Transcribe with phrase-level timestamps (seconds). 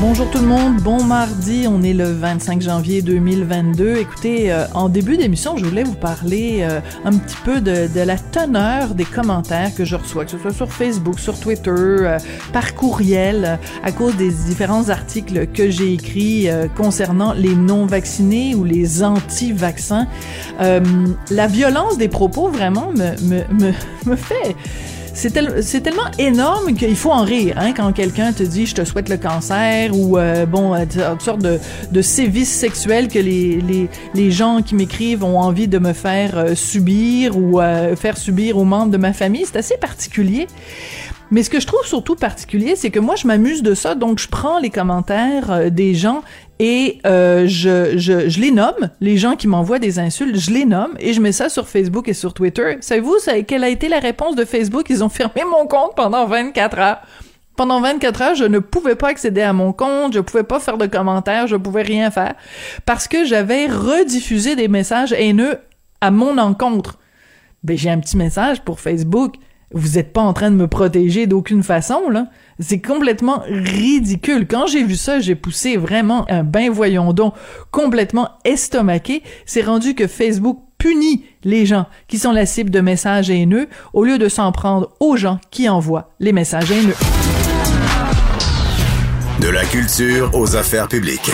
[0.00, 3.96] Bonjour tout le monde, bon mardi, on est le 25 janvier 2022.
[3.96, 8.16] Écoutez, euh, en début d'émission, je voulais vous parler euh, un petit peu de, la
[8.16, 12.18] teneur des commentaires que je reçois, que ce soit sur Facebook, sur Twitter, euh,
[12.50, 16.48] par courriel, à cause des différents articles que j'ai écrits
[16.78, 20.06] concernant les non-vaccinés ou les anti-vaccins.
[20.58, 23.72] la violence des propos vraiment me, me, me,
[24.06, 24.56] me fait
[25.14, 29.08] c'est tellement énorme qu'il faut en rire hein, quand quelqu'un te dit je te souhaite
[29.08, 34.30] le cancer ou euh, bon euh, toutes sortes de, sévices sexuels que les, les, les
[34.30, 37.60] gens qui m'écrivent ont envie de me faire euh, subir ou
[37.96, 39.44] faire subir aux membres de ma famille.
[39.44, 40.46] C'est assez particulier.
[41.30, 44.18] Mais ce que je trouve surtout particulier, c'est que moi, je m'amuse de ça, donc
[44.18, 46.22] je prends les commentaires des gens
[46.62, 50.66] et euh, je, je, je, les nomme, les gens qui m'envoient des insultes, je les
[50.66, 52.76] nomme et je mets ça sur Facebook et sur Twitter.
[52.82, 53.16] Savez-vous
[53.48, 54.90] quelle a été la réponse de Facebook?
[54.90, 57.00] Ils ont fermé mon compte pendant 24 heures.
[57.56, 60.76] Pendant 24 heures, je ne pouvais pas accéder à mon compte, je pouvais pas faire
[60.76, 62.34] de commentaires, je pouvais rien faire
[62.84, 65.56] parce que j'avais rediffusé des messages haineux
[66.02, 66.98] à mon encontre.
[67.64, 69.36] Ben, j'ai un petit message pour Facebook
[69.72, 72.26] vous êtes pas en train de me protéger d'aucune façon, là.
[72.58, 74.46] C'est complètement ridicule.
[74.46, 77.34] Quand j'ai vu ça, j'ai poussé vraiment un ben voyons donc
[77.70, 79.22] complètement estomaqué.
[79.46, 84.04] C'est rendu que Facebook punit les gens qui sont la cible de messages haineux au
[84.04, 86.96] lieu de s'en prendre aux gens qui envoient les messages haineux.
[89.40, 91.30] De la culture aux affaires publiques.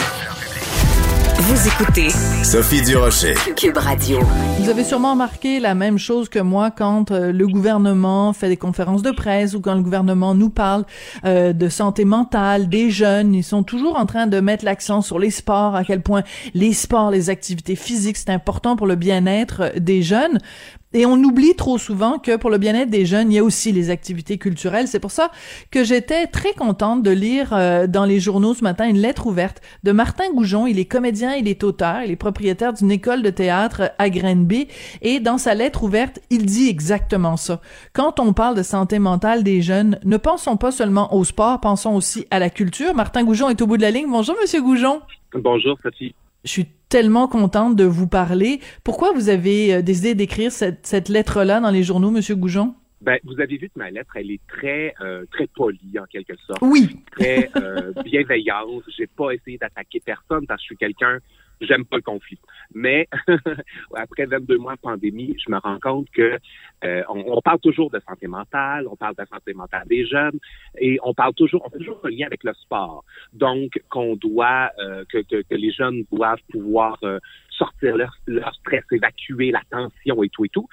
[1.38, 2.08] Vous écoutez
[2.42, 3.34] Sophie Durocher.
[3.54, 4.20] Cube Radio.
[4.58, 8.56] Vous avez sûrement remarqué la même chose que moi quand euh, le gouvernement fait des
[8.56, 10.86] conférences de presse ou quand le gouvernement nous parle
[11.26, 13.34] euh, de santé mentale des jeunes.
[13.34, 16.22] Ils sont toujours en train de mettre l'accent sur les sports, à quel point
[16.54, 20.38] les sports, les activités physiques, c'est important pour le bien-être des jeunes.
[20.92, 23.72] Et on oublie trop souvent que pour le bien-être des jeunes, il y a aussi
[23.72, 24.88] les activités culturelles.
[24.88, 25.30] C'est pour ça
[25.70, 29.60] que j'étais très contente de lire euh, dans les journaux ce matin une lettre ouverte
[29.82, 30.66] de Martin Goujon.
[30.66, 34.68] Il est comédien, il est auteur, il est propriétaire d'une école de théâtre à Grenby.
[35.02, 37.60] Et dans sa lettre ouverte, il dit exactement ça.
[37.92, 41.94] Quand on parle de santé mentale des jeunes, ne pensons pas seulement au sport, pensons
[41.94, 42.94] aussi à la culture.
[42.94, 44.08] Martin Goujon est au bout de la ligne.
[44.08, 45.02] Bonjour, Monsieur Goujon.
[45.34, 46.14] Bonjour, Sophie.
[46.46, 48.60] Je suis tellement contente de vous parler.
[48.84, 52.74] Pourquoi vous avez euh, décidé d'écrire cette, cette lettre-là dans les journaux, Monsieur Goujon?
[53.00, 56.34] Ben, vous avez vu que ma lettre, elle est très euh, très polie en quelque
[56.46, 56.62] sorte.
[56.62, 57.00] Oui.
[57.10, 58.84] Très euh, bienveillante.
[58.96, 61.18] J'ai pas essayé d'attaquer personne parce que je suis quelqu'un
[61.60, 62.38] j'aime pas le conflit.
[62.74, 63.08] Mais
[63.94, 66.38] après 22 mois de pandémie, je me rends compte que
[66.84, 70.38] euh, on, on, parle toujours de santé mentale, on parle de santé mentale des jeunes,
[70.78, 73.04] et on parle toujours, on fait toujours un lien avec le sport.
[73.32, 77.18] Donc, qu'on doit, euh, que, que, que, les jeunes doivent pouvoir euh,
[77.50, 80.68] sortir leur, leur stress, évacuer la tension et tout et tout.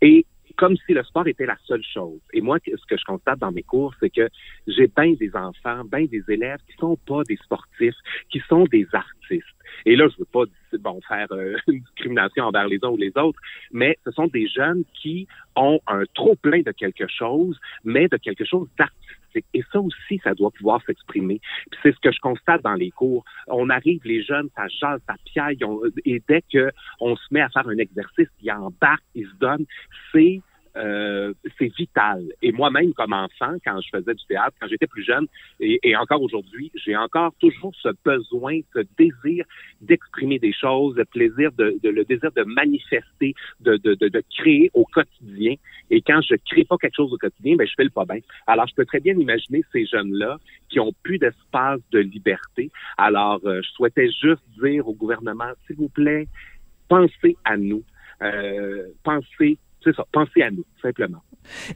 [0.00, 0.26] Et
[0.58, 2.20] comme si le sport était la seule chose.
[2.32, 4.28] Et moi, ce que je constate dans mes cours, c'est que
[4.66, 7.94] j'ai bien des enfants, bien des élèves qui sont pas des sportifs,
[8.28, 9.46] qui sont des artistes.
[9.86, 10.44] Et là, je veux pas
[10.80, 13.38] bon faire euh, une discrimination envers les uns ou les autres,
[13.70, 18.16] mais ce sont des jeunes qui ont un trop plein de quelque chose, mais de
[18.16, 19.46] quelque chose d'artistique.
[19.54, 21.40] Et ça aussi, ça doit pouvoir s'exprimer.
[21.70, 23.24] Puis c'est ce que je constate dans les cours.
[23.46, 25.58] On arrive, les jeunes, ça jase, ça piaille,
[26.04, 29.66] et dès que on se met à faire un exercice, ils embarquent, ils se donnent,
[30.12, 30.40] c'est
[30.76, 32.24] euh, c'est vital.
[32.42, 35.26] Et moi-même, comme enfant, quand je faisais du théâtre, quand j'étais plus jeune,
[35.60, 39.44] et, encore aujourd'hui, j'ai encore toujours ce besoin, ce désir
[39.80, 44.22] d'exprimer des choses, le plaisir de, de- le désir de manifester, de, de, de, de
[44.36, 45.54] créer au quotidien.
[45.90, 48.20] Et quand je crée pas quelque chose au quotidien, ben je fais le pas bien.
[48.46, 50.38] Alors, je peux très bien imaginer ces jeunes-là
[50.68, 52.70] qui ont plus d'espace de liberté.
[52.96, 56.28] Alors, euh, je souhaitais juste dire au gouvernement, s'il vous plaît,
[56.88, 57.82] pensez à nous.
[58.22, 61.22] Euh, pensez, c'est ça, pensez à nous, simplement.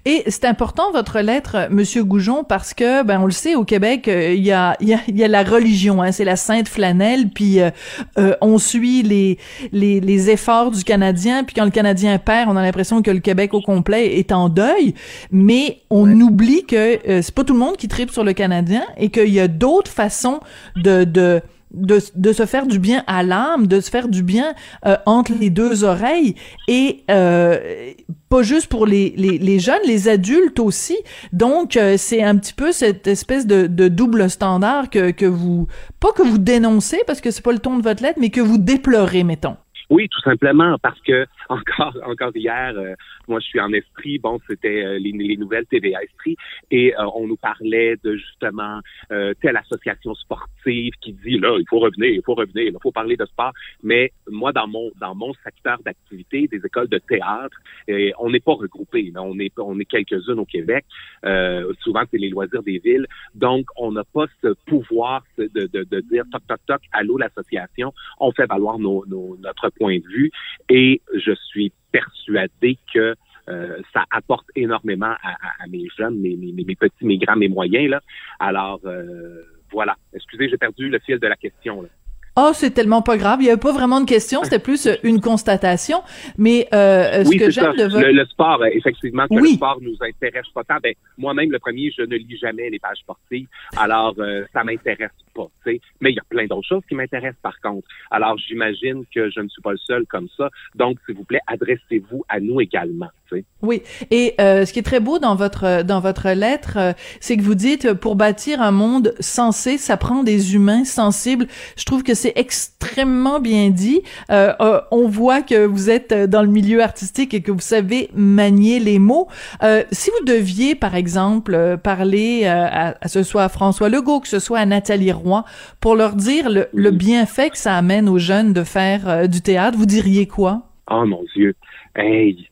[0.05, 4.07] Et c'est important votre lettre, Monsieur Goujon, parce que ben on le sait au Québec,
[4.09, 6.37] euh, il y a il y a, il y a la religion, hein, c'est la
[6.37, 7.71] sainte flanelle, puis euh,
[8.19, 9.39] euh, on suit les,
[9.73, 13.21] les les efforts du Canadien, puis quand le Canadien perd, on a l'impression que le
[13.21, 14.95] Québec au complet est en deuil,
[15.31, 18.83] mais on oublie que euh, c'est pas tout le monde qui tripe sur le Canadien
[18.97, 20.41] et qu'il y a d'autres façons
[20.77, 21.41] de de
[21.73, 24.55] de, se faire du bien à l'âme, de se faire du bien
[24.87, 26.35] euh, entre les deux oreilles
[26.69, 27.93] et euh,
[28.29, 30.97] pas juste pour les, les, les jeunes, les adultes aussi.
[31.33, 35.67] Donc euh, c'est un petit peu cette espèce de, de double standard que, que vous
[36.01, 38.41] pas que vous dénoncez parce que c'est pas le ton de votre lettre, mais que
[38.41, 39.57] vous déplorez, mettons.
[39.91, 42.95] Oui, tout simplement parce que encore encore hier, euh,
[43.29, 44.19] moi je suis en esprit.
[44.19, 46.37] Bon, c'était euh, les, les nouvelles TVA Esprit
[46.71, 51.67] et euh, on nous parlait de justement euh, telle association sportive qui dit là il
[51.69, 53.53] faut revenir, il faut revenir, il faut parler de sport.
[53.83, 57.57] Mais moi dans mon dans mon secteur d'activité, des écoles de théâtre,
[57.89, 59.13] et on n'est pas regroupés.
[59.17, 60.85] On est on est quelques-unes au Québec.
[61.25, 63.07] Euh, souvent c'est les loisirs des villes.
[63.35, 67.93] Donc on n'a pas ce pouvoir de, de, de dire toc toc toc allô l'association.
[68.21, 70.31] On fait valoir nos, nos, notre point de vue
[70.69, 73.15] et je suis persuadé que
[73.49, 77.37] euh, ça apporte énormément à, à- à mes jeunes, mes, mes, mes petits, mes grands,
[77.37, 77.91] mes moyens.
[77.91, 78.00] Là.
[78.39, 79.43] Alors, euh,
[79.73, 79.97] voilà.
[80.15, 81.83] Excusez, j'ai perdu le fil de la question.
[81.83, 81.89] Là.
[82.37, 83.40] Oh, c'est tellement pas grave.
[83.43, 84.43] Il y avait pas vraiment de question.
[84.43, 85.99] C'était plus euh, une constatation.
[86.38, 88.00] Mais euh, ce oui, que j'aime de votre...
[88.06, 89.50] Le, le sport, euh, effectivement, que Oui.
[89.50, 90.76] le sport nous intéresse pas tant.
[90.82, 93.46] Ben, moi-même, le premier, je ne lis jamais les pages sportives.
[93.76, 95.46] Alors, euh, ça m'intéresse pas.
[95.64, 95.81] tu sais.
[96.00, 97.87] Mais il y a plein d'autres choses qui m'intéressent, par contre.
[98.11, 100.49] Alors, j'imagine que je ne suis pas le seul comme ça.
[100.75, 103.08] Donc, s'il vous plaît, adressez-vous à nous également.
[103.29, 103.44] tu sais.
[103.62, 107.37] Oui, et euh, ce qui est très beau dans votre dans votre lettre, euh, c'est
[107.37, 111.46] que vous dites pour bâtir un monde sensé, ça prend des humains sensibles.
[111.76, 114.03] Je trouve que c'est extrêmement bien dit.
[114.31, 117.59] Euh, euh, on voit que vous êtes euh, dans le milieu artistique et que vous
[117.59, 119.27] savez manier les mots.
[119.65, 124.29] Euh, si vous deviez, par exemple, parler à, à ce soit à François Legault, que
[124.29, 125.45] ce soit à Nathalie Roy,
[125.81, 129.77] pour leur dire le, le bienfait que ça amène aux jeunes de faire du théâtre,
[129.77, 130.63] vous diriez quoi?
[130.91, 131.55] Oh mon Dieu.
[131.97, 132.49] Hey.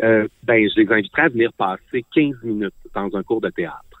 [0.00, 0.28] Ben,
[0.68, 3.93] je les inviterais à venir passer 15 minutes dans un cours de théâtre.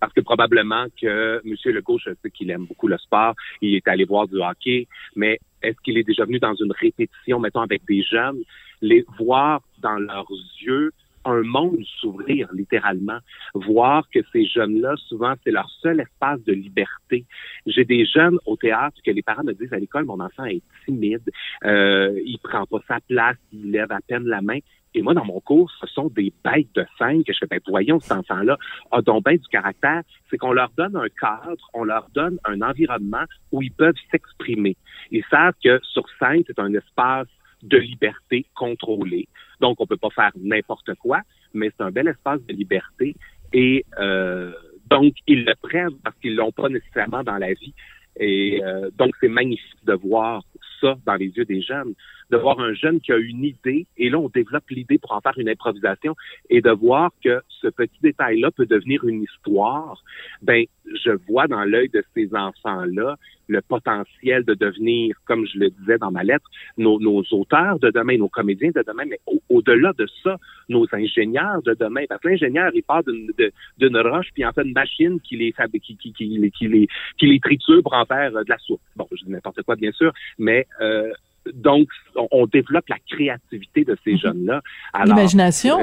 [0.00, 1.54] Parce que probablement que M.
[1.74, 4.86] Legault, je sais qu'il aime beaucoup le sport, il est allé voir du hockey,
[5.16, 8.42] mais est-ce qu'il est déjà venu dans une répétition, mettons, avec des jeunes,
[8.80, 10.30] les voir dans leurs
[10.62, 10.92] yeux
[11.24, 13.18] un monde s'ouvrir littéralement,
[13.54, 17.24] voir que ces jeunes-là, souvent, c'est leur seul espace de liberté.
[17.66, 20.62] J'ai des jeunes au théâtre que les parents me disent à l'école, mon enfant est
[20.84, 21.28] timide,
[21.64, 24.58] euh, il prend pas sa place, il lève à peine la main.
[24.98, 27.60] Et moi, dans mon cours, ce sont des bêtes de scène que je fais, ben,
[27.68, 28.58] voyons, cet enfant-là
[28.90, 30.02] a donc bien du caractère.
[30.28, 33.22] C'est qu'on leur donne un cadre, on leur donne un environnement
[33.52, 34.76] où ils peuvent s'exprimer.
[35.12, 37.28] Ils savent que sur scène, c'est un espace
[37.62, 39.28] de liberté contrôlée.
[39.60, 41.20] Donc, on peut pas faire n'importe quoi,
[41.54, 43.14] mais c'est un bel espace de liberté.
[43.52, 44.52] Et euh,
[44.90, 47.72] donc, ils le prennent parce qu'ils l'ont pas nécessairement dans la vie.
[48.18, 50.42] Et euh, donc, c'est magnifique de voir
[50.80, 51.94] ça dans les yeux des jeunes,
[52.30, 55.20] de voir un jeune qui a une idée, et là, on développe l'idée pour en
[55.20, 56.14] faire une improvisation,
[56.50, 60.02] et de voir que ce petit détail-là peut devenir une histoire.
[60.42, 60.64] Ben,
[61.04, 63.16] je vois dans l'œil de ces enfants-là
[63.50, 66.44] le potentiel de devenir, comme je le disais dans ma lettre,
[66.76, 66.98] nos,
[67.32, 70.36] auteurs de demain, nos comédiens de demain, mais au- au-delà de ça,
[70.68, 72.04] nos ingénieurs de demain.
[72.08, 75.96] Parce que l'ingénieur, il part d'une roche, puis en fait une machine qui les, qui,
[75.96, 78.82] qui, qui, les, qui les triture pour en faire euh, de la soupe.
[78.96, 81.10] Bon, je dis n'importe quoi, bien sûr, mais euh,
[81.54, 84.62] donc, on, on développe la créativité de ces jeunes-là.
[84.92, 85.78] Alors, L'imagination.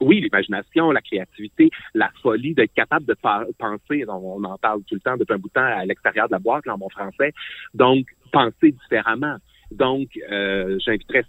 [0.00, 3.14] oui, l'imagination, la créativité, la folie d'être capable de
[3.58, 6.26] penser, on, on en parle tout le temps depuis un bout de temps à l'extérieur
[6.26, 7.32] de la boîte, là, en bon français.
[7.74, 9.36] Donc, penser différemment.
[9.72, 11.24] Donc, euh, j'inviterais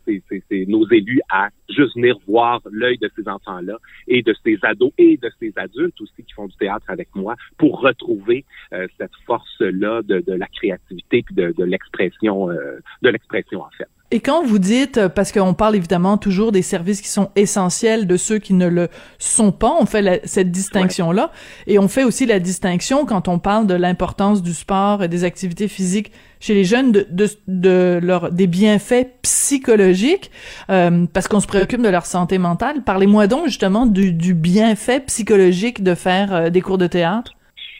[0.67, 5.17] nos élus à juste venir voir l'œil de ces enfants-là et de ces ados et
[5.17, 10.01] de ces adultes aussi qui font du théâtre avec moi pour retrouver euh, cette force-là
[10.03, 13.87] de, de la créativité puis de, de l'expression, euh, de l'expression en fait.
[14.13, 18.05] Et quand vous dites, euh, parce qu'on parle évidemment toujours des services qui sont essentiels
[18.05, 21.31] de ceux qui ne le sont pas, on fait cette distinction-là,
[21.65, 25.23] et on fait aussi la distinction quand on parle de l'importance du sport et des
[25.23, 30.29] activités physiques chez les jeunes de, de, de leur, des bienfaits psychologiques,
[30.69, 32.83] euh, parce qu'on se préoccupe de leur santé mentale.
[32.83, 37.31] Parlez-moi donc justement du, du bienfait psychologique de faire euh, des cours de théâtre.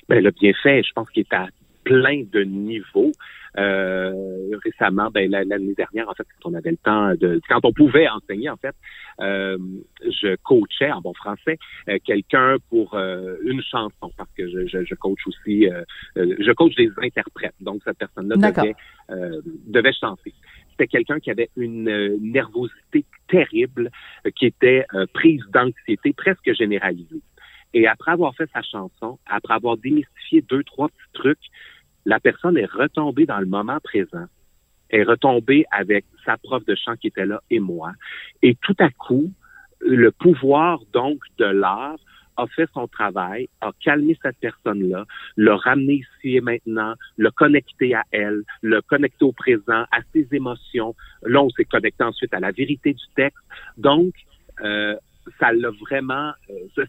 [0.10, 1.46] Ben, le bienfait, je pense qu'il est à
[1.84, 3.12] plein de niveaux.
[3.58, 7.72] Euh, récemment, ben, l'année dernière, en fait, quand on avait le temps de, quand on
[7.72, 8.76] pouvait enseigner, en fait,
[9.20, 9.58] euh,
[10.02, 14.96] je coachais en bon français euh, quelqu'un pour une chanson parce que je, je, je
[14.96, 15.68] coach aussi,
[16.16, 17.56] je coach des interprètes.
[17.62, 18.76] Donc cette personne-là devait,
[19.68, 20.34] devait chanter.
[20.72, 23.92] C'était quelqu'un qui avait une nervosité terrible,
[24.36, 27.22] qui était prise d'anxiété presque généralisée.
[27.74, 31.50] Et après avoir fait sa chanson, après avoir démystifié deux, trois petits trucs,
[32.06, 34.26] la personne est retombée dans le moment présent,
[34.90, 37.94] est retombée avec sa prof de chant qui était là et moi.
[38.42, 39.32] Et tout à coup,
[39.80, 41.98] le pouvoir donc de l'art
[42.38, 45.06] a fait son travail, a calmé cette personne-là,
[45.38, 50.28] l'a ramené ici et maintenant, l'a connecté à elle, l'a connecté au présent, à ses
[50.32, 50.96] émotions.
[51.24, 53.38] Là, on s'est connecté ensuite à la vérité du texte.
[53.78, 54.14] Donc,
[54.62, 54.96] euh,
[55.40, 56.84] ça l'a vraiment, euh,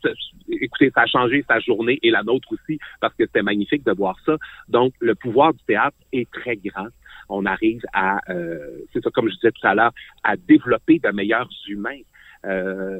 [0.48, 3.92] écoutez, ça a changé sa journée et la nôtre aussi parce que c'était magnifique de
[3.92, 4.36] voir ça.
[4.68, 6.88] Donc, le pouvoir du théâtre est très grand.
[7.28, 11.10] On arrive à, euh, c'est ça, comme je disais tout à l'heure, à développer de
[11.10, 12.00] meilleurs humains.
[12.44, 12.98] Euh,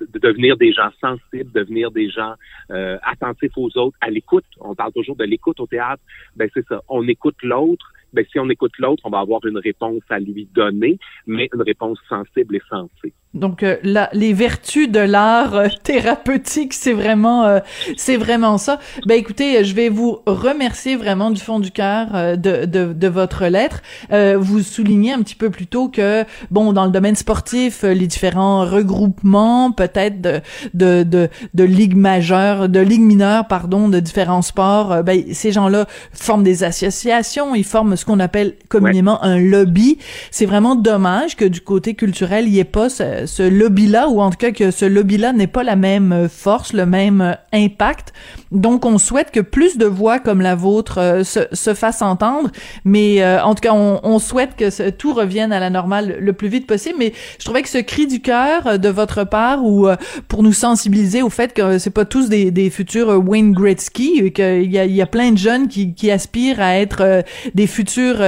[0.00, 2.34] de devenir des gens sensibles, devenir des gens
[2.70, 4.44] euh, attentifs aux autres, à l'écoute.
[4.60, 6.02] On parle toujours de l'écoute au théâtre.
[6.36, 6.82] Ben c'est ça.
[6.88, 7.92] On écoute l'autre.
[8.12, 11.62] Ben si on écoute l'autre, on va avoir une réponse à lui donner, mais une
[11.62, 13.12] réponse sensible et sensée.
[13.34, 13.76] Donc euh,
[14.14, 17.58] les vertus de l'art euh, thérapeutique, c'est vraiment euh,
[17.98, 18.78] c'est vraiment ça.
[19.04, 23.44] Ben écoutez, je vais vous remercier vraiment du fond du cœur de, de, de votre
[23.46, 23.82] lettre.
[24.10, 28.64] vous soulignez un petit peu plus tôt que bon dans le domaine sportif, les différents
[28.64, 30.40] regroupements peut-être de,
[30.72, 35.86] de de de ligues majeures, de ligues mineures pardon, de différents sports, ben ces gens-là
[36.12, 39.98] forment des associations, ils forment ce qu'on appelle communément un lobby.
[40.30, 44.20] C'est vraiment dommage que du côté culturel, il n'y ait pas ce, ce lobby-là, ou
[44.20, 47.32] en tout cas que ce lobby-là n'ait pas la même euh, force, le même euh,
[47.52, 48.12] impact.
[48.50, 52.50] Donc, on souhaite que plus de voix comme la vôtre euh, se, se fassent entendre,
[52.84, 56.48] mais en tout cas, on, on souhaite que tout revienne à la normale le plus
[56.48, 56.96] vite possible.
[56.98, 59.88] Mais je trouvais que ce cri du cœur de votre part, ou
[60.28, 64.70] pour nous sensibiliser au fait que c'est pas tous des, des futurs Wayne Gretzky, qu'il
[64.70, 68.22] y a, y a plein de jeunes qui, qui aspirent à être des futurs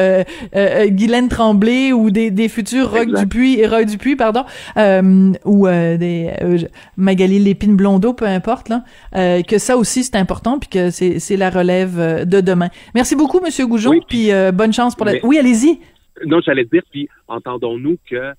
[0.55, 4.45] Guylaine Tremblay ou des, des futurs Rock Dupuis et Roy Dupuis, pardon.
[4.81, 6.59] Euh, ou euh, des euh,
[6.97, 8.85] Magali Lépine Blondeau, peu importe là,
[9.43, 12.69] que ça aussi c'est important puis que c'est la relève de demain.
[12.95, 15.15] Merci beaucoup Monsieur Goujon puis bonne chance pour la.
[15.23, 15.81] Oui, allez-y.
[16.27, 18.33] Non, j'allais dire puis entendons-nous que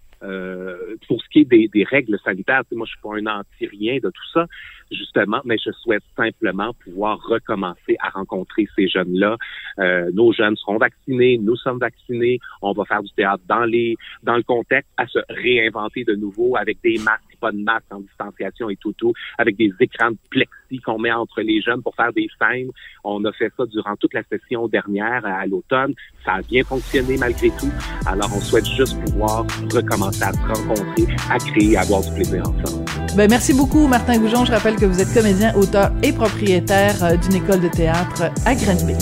[1.07, 4.10] pour ce qui est des, des règles sanitaires, moi je suis pas un anti-rien de
[4.10, 4.45] tout ça,
[4.91, 9.38] justement, mais je souhaite simplement pouvoir recommencer à rencontrer ces jeunes-là.
[9.79, 13.95] Euh, nos jeunes seront vaccinés, nous sommes vaccinés, on va faire du théâtre dans les
[14.24, 18.01] dans le contexte, à se réinventer de nouveau avec des masques, pas de masques en
[18.01, 21.95] distanciation et tout tout, avec des écrans de plexi qu'on met entre les jeunes pour
[21.95, 22.69] faire des scènes.
[23.03, 25.93] On a fait ça durant toute la session dernière à, l'automne.
[26.24, 27.71] Ça a bien fonctionné malgré tout.
[28.05, 32.41] Alors on souhaite juste pouvoir recommencer à se rencontrer, à créer, à avoir du plaisir
[32.41, 32.86] ensemble.
[33.17, 34.45] Ben, merci beaucoup Martin Goujon.
[34.45, 38.95] Je rappelle vous êtes comédien, auteur et propriétaire euh, d'une école de théâtre à Granby.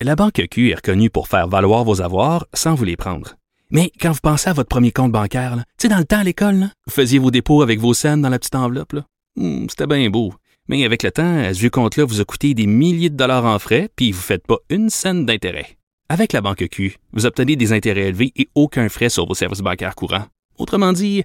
[0.00, 3.36] La Banque Q est reconnue pour faire valoir vos avoirs sans vous les prendre.
[3.70, 6.24] Mais quand vous pensez à votre premier compte bancaire, tu sais, dans le temps à
[6.24, 8.96] l'école, vous faisiez vos dépôts avec vos scènes dans la petite enveloppe.
[9.36, 10.34] Hmm, c'était bien beau.
[10.68, 13.58] Mais avec le temps, ce vieux compte-là vous a coûté des milliers de dollars en
[13.58, 15.76] frais, puis vous ne faites pas une scène d'intérêt.
[16.08, 19.60] Avec la Banque Q, vous obtenez des intérêts élevés et aucun frais sur vos services
[19.60, 20.26] bancaires courants.
[20.58, 21.24] Autrement dit,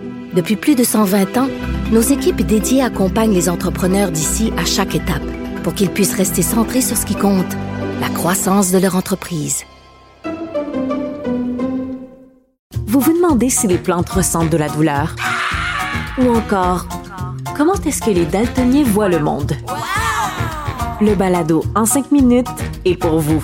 [0.33, 1.49] Depuis plus de 120 ans,
[1.91, 5.21] nos équipes dédiées accompagnent les entrepreneurs d'ici à chaque étape
[5.61, 7.53] pour qu'ils puissent rester centrés sur ce qui compte,
[7.99, 9.65] la croissance de leur entreprise.
[12.87, 15.15] Vous vous demandez si les plantes ressentent de la douleur?
[16.17, 16.87] Ou encore,
[17.57, 19.53] comment est-ce que les daltoniens voient le monde?
[21.01, 22.47] Le balado en cinq minutes
[22.85, 23.43] est pour vous.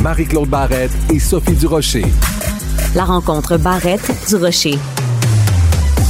[0.00, 2.04] Marie-Claude Barrette et Sophie Durocher.
[2.94, 4.78] La rencontre Barrette-Durocher.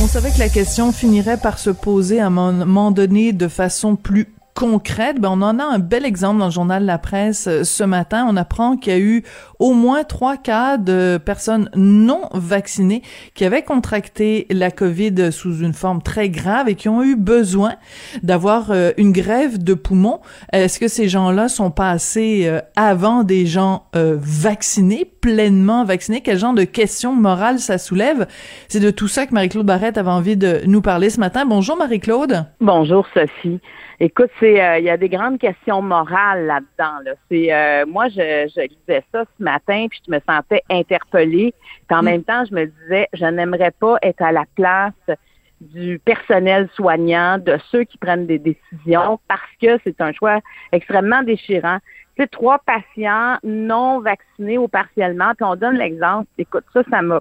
[0.03, 3.97] On savait que la question finirait par se poser à un moment donné de façon
[3.97, 4.29] plus
[4.59, 7.85] concrète, ben on en a un bel exemple dans le journal La Presse euh, ce
[7.85, 8.27] matin.
[8.29, 9.23] On apprend qu'il y a eu
[9.61, 13.03] au moins trois cas de personnes non vaccinées
[13.35, 17.77] qui avaient contracté la COVID sous une forme très grave et qui ont eu besoin
[18.25, 20.19] d'avoir euh, une grève de poumons.
[20.53, 25.05] Est-ce que ces gens-là sont passés euh, avant des gens vaccinés,
[25.35, 26.23] pleinement vaccinés?
[26.23, 28.27] Quel genre de questions morales ça soulève?
[28.69, 31.45] C'est de tout ça que Marie-Claude Barrette avait envie de nous parler ce matin.
[31.45, 32.47] Bonjour Marie-Claude.
[32.61, 33.61] Bonjour Sophie.
[34.01, 37.01] Écoute, c'est euh, il y a des grandes questions morales là-dedans.
[37.05, 37.13] Là.
[37.31, 41.53] C'est euh, moi, je, je lisais ça ce matin, puis je me sentais interpellée.
[41.89, 42.05] Puis en mm.
[42.07, 45.19] même temps, je me disais, je n'aimerais pas être à la place
[45.61, 50.39] du personnel soignant, de ceux qui prennent des décisions, parce que c'est un choix
[50.73, 51.79] extrêmement déchirant
[52.27, 57.21] trois patients non vaccinés ou partiellement, puis on donne l'exemple, écoute, ça, ça m'a...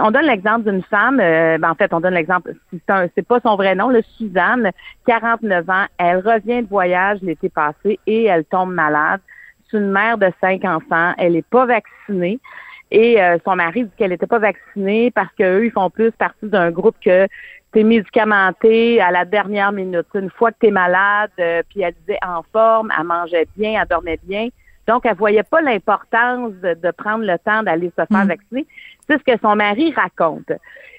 [0.00, 2.52] On donne l'exemple d'une femme, euh, ben, en fait, on donne l'exemple,
[2.86, 4.70] c'est pas son vrai nom, le Suzanne,
[5.06, 9.20] 49 ans, elle revient de voyage l'été passé et elle tombe malade.
[9.70, 12.40] C'est une mère de cinq enfants, elle est pas vaccinée.
[12.90, 16.46] Et euh, son mari dit qu'elle n'était pas vaccinée parce qu'eux, ils font plus partie
[16.46, 17.28] d'un groupe que
[17.78, 20.08] t'es médicamenté à la dernière minute.
[20.14, 23.80] Une fois que tu es malade, euh, puis elle disait en forme, elle mangeait bien,
[23.80, 24.48] elle dormait bien.
[24.88, 28.28] Donc, elle voyait pas l'importance de, prendre le temps d'aller se faire mm.
[28.28, 28.66] vacciner.
[29.08, 30.50] C'est ce que son mari raconte.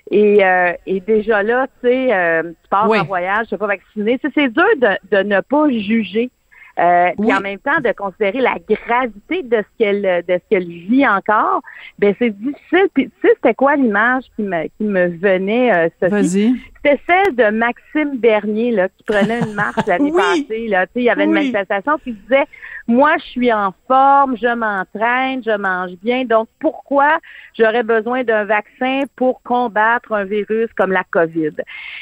[0.09, 4.17] Et, euh, et déjà là, tu sais, euh, tu pars en voyage, tu pas vacciné.
[4.21, 6.31] C'est dur de, de ne pas juger
[6.79, 10.67] euh, puis en même temps de considérer la gravité de ce qu'elle de ce qu'elle
[10.67, 11.61] vit encore,
[11.97, 12.87] ben c'est difficile.
[12.93, 16.55] Puis tu sais, c'était quoi l'image qui me qui me venait, euh, Sophie?
[16.83, 20.67] C'était celle de Maxime Bernier là, qui prenait une marche l'année passée.
[20.67, 20.85] Là.
[20.87, 22.45] Tu sais, il y avait une manifestation qui disait
[22.87, 27.19] Moi, je suis en forme, je m'entraîne, je mange bien, donc pourquoi
[27.57, 31.51] j'aurais besoin d'un vaccin pour combattre un virus comme la COVID?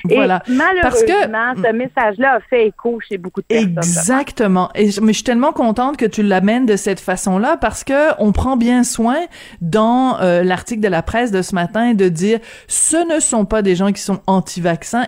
[0.05, 0.43] Voilà.
[0.47, 3.73] Et malheureusement, ce message-là a fait écho chez beaucoup de personnes.
[3.73, 4.69] Exactement.
[4.75, 8.31] Et mais je suis tellement contente que tu l'amènes de cette façon-là parce que on
[8.31, 9.17] prend bien soin
[9.61, 13.61] dans euh, l'article de la presse de ce matin de dire ce ne sont pas
[13.61, 14.21] des gens qui sont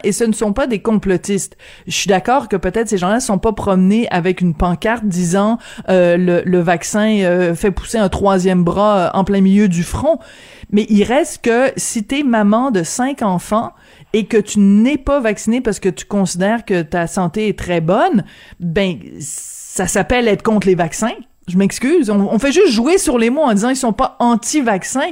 [0.03, 1.57] et ce ne sont pas des complotistes.
[1.87, 5.57] Je suis d'accord que peut-être ces gens-là sont pas promenés avec une pancarte disant
[5.89, 10.19] euh, le, vaccin euh, fait pousser un troisième bras en plein milieu du front,
[10.71, 13.73] mais il reste que si t'es maman de cinq enfants
[14.13, 17.81] et que tu n'es pas vacciné parce que tu considères que ta santé est très
[17.81, 18.23] bonne,
[18.59, 21.15] ben ça s'appelle être contre les vaccins.
[21.49, 22.09] Je m'excuse.
[22.09, 25.11] On, fait juste jouer sur les mots en disant ils sont pas anti-vaccins.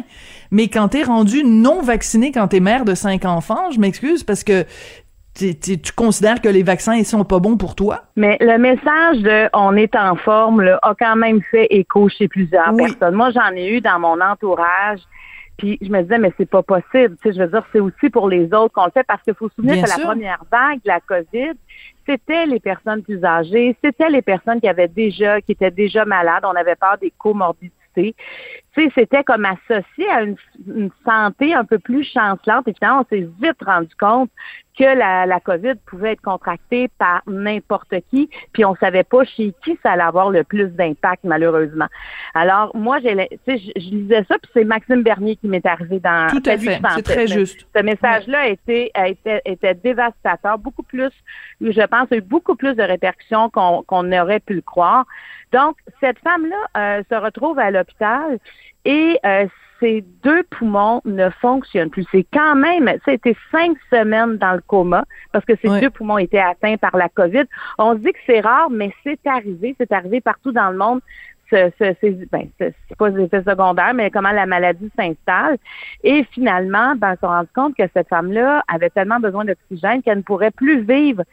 [0.51, 4.43] Mais quand t'es rendu non vacciné, quand t'es mère de cinq enfants, je m'excuse parce
[4.43, 4.65] que
[5.33, 8.03] tu considères que les vaccins ils sont pas bons pour toi?
[8.15, 12.27] Mais le message de on est en forme là, a quand même fait écho chez
[12.27, 13.15] plusieurs personnes.
[13.15, 15.01] Moi, j'en ai eu dans mon entourage
[15.57, 17.17] puis je me disais, mais c'est pas possible.
[17.21, 19.33] Tu sais, je veux dire, c'est aussi pour les autres qu'on le fait parce qu'il
[19.33, 21.53] faut se souvenir que la première vague de la COVID,
[22.07, 26.45] c'était les personnes plus âgées, c'était les personnes qui avaient déjà, qui étaient déjà malades.
[26.45, 27.77] On avait peur des comorbidités
[28.95, 30.37] c'était comme associé à une,
[31.05, 32.67] santé un peu plus chancelante.
[32.67, 34.29] Et finalement, on s'est vite rendu compte
[34.77, 39.53] que la, la COVID pouvait être contractée par n'importe qui, puis on savait pas chez
[39.63, 41.87] qui ça allait avoir le plus d'impact, malheureusement.
[42.33, 46.29] Alors, moi, j'ai, je, je lisais ça, puis c'est Maxime Bernier qui m'est arrivé dans...
[46.29, 47.65] Tout à fait, c'est très juste.
[47.75, 48.91] Ce message-là a été,
[49.45, 51.11] était, dévastateur, beaucoup plus,
[51.59, 55.05] je pense, a eu beaucoup plus de répercussions qu'on qu'on aurait pu le croire.
[55.51, 58.37] Donc, cette femme-là euh, se retrouve à l'hôpital
[58.85, 59.47] et euh,
[59.79, 62.05] ses deux poumons ne fonctionnent plus.
[62.11, 66.39] C'est quand même, c'était cinq semaines dans le coma parce que ses deux poumons étaient
[66.39, 67.45] atteints par la COVID.
[67.77, 69.75] On se dit que c'est rare, mais c'est arrivé.
[69.79, 71.01] C'est arrivé partout dans le monde.
[71.49, 75.57] Ce, ce, ben, c'est pas des effets secondaires, mais comment la maladie s'installe.
[76.03, 80.17] Et finalement, ben, on s'est rendu compte que cette femme-là avait tellement besoin d'oxygène qu'elle
[80.17, 81.23] ne pourrait plus vivre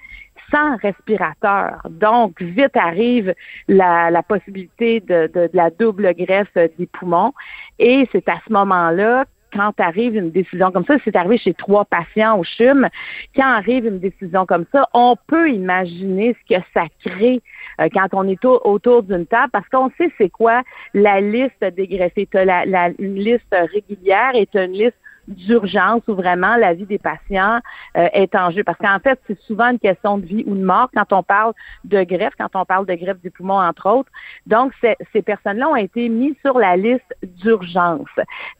[0.52, 1.80] sans respirateur.
[1.88, 3.34] Donc, vite arrive
[3.66, 7.32] la, possibilité de, de, la double greffe des poumons.
[7.78, 9.24] Et c'est à ce moment-là
[9.54, 12.88] quand arrive une décision comme ça, c'est arrivé chez trois patients au CHUM,
[13.34, 17.40] quand arrive une décision comme ça, on peut imaginer ce que ça crée
[17.80, 20.62] euh, quand on est autour d'une table, parce qu'on sait c'est quoi
[20.92, 22.28] la liste des greffés.
[22.34, 24.96] La, la, une liste régulière est une liste
[25.28, 27.60] d'urgence où vraiment la vie des patients
[27.96, 28.64] euh, est en jeu.
[28.64, 31.52] Parce qu'en fait, c'est souvent une question de vie ou de mort quand on parle
[31.84, 34.10] de greffe, quand on parle de greffe du poumon, entre autres.
[34.46, 34.72] Donc,
[35.12, 38.08] ces personnes-là ont été mises sur la liste d'urgence.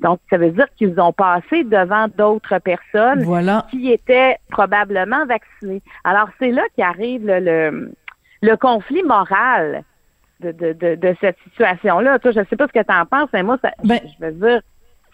[0.00, 3.24] Donc, ça veut dire qu'ils ont passé devant d'autres personnes
[3.70, 5.83] qui étaient probablement vaccinées.
[6.05, 7.92] Alors, c'est là qu'arrive le,
[8.42, 9.85] le, conflit moral
[10.40, 12.18] de, de, de, cette situation-là.
[12.18, 14.24] Toi, je ne sais pas ce que tu en penses, mais moi, ça, ben je
[14.24, 14.61] veux dire,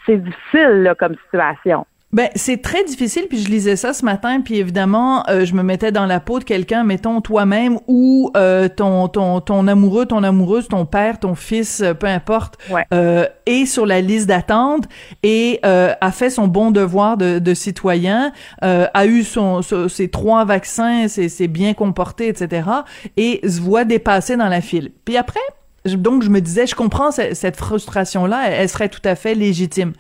[0.07, 1.87] c'est difficile là, comme situation.
[2.13, 5.63] Ben c'est très difficile puis je lisais ça ce matin puis évidemment euh, je me
[5.63, 10.25] mettais dans la peau de quelqu'un mettons toi-même ou euh, ton ton ton amoureux ton
[10.25, 12.59] amoureuse ton père ton fils euh, peu importe
[13.47, 14.89] est sur la liste d'attente
[15.23, 21.07] et a fait son bon devoir de, de citoyen a eu son, ses trois vaccins
[21.07, 22.69] c'est bien comporté etc
[23.17, 25.41] et se voit dépasser dans la file puis après
[25.87, 29.93] donc, je me disais, je comprends cette, frustration-là, elle, serait tout à fait légitime.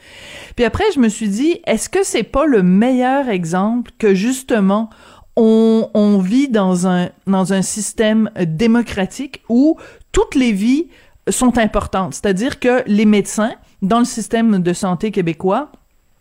[0.56, 4.90] Puis après, je me suis dit, est-ce que c'est pas le meilleur exemple que justement
[5.36, 9.78] on, vit dans un dans un système démocratique où
[10.12, 10.88] toutes les vies
[11.30, 15.72] sont importantes, c'est-à-dire que les médecins dans le système de santé québécois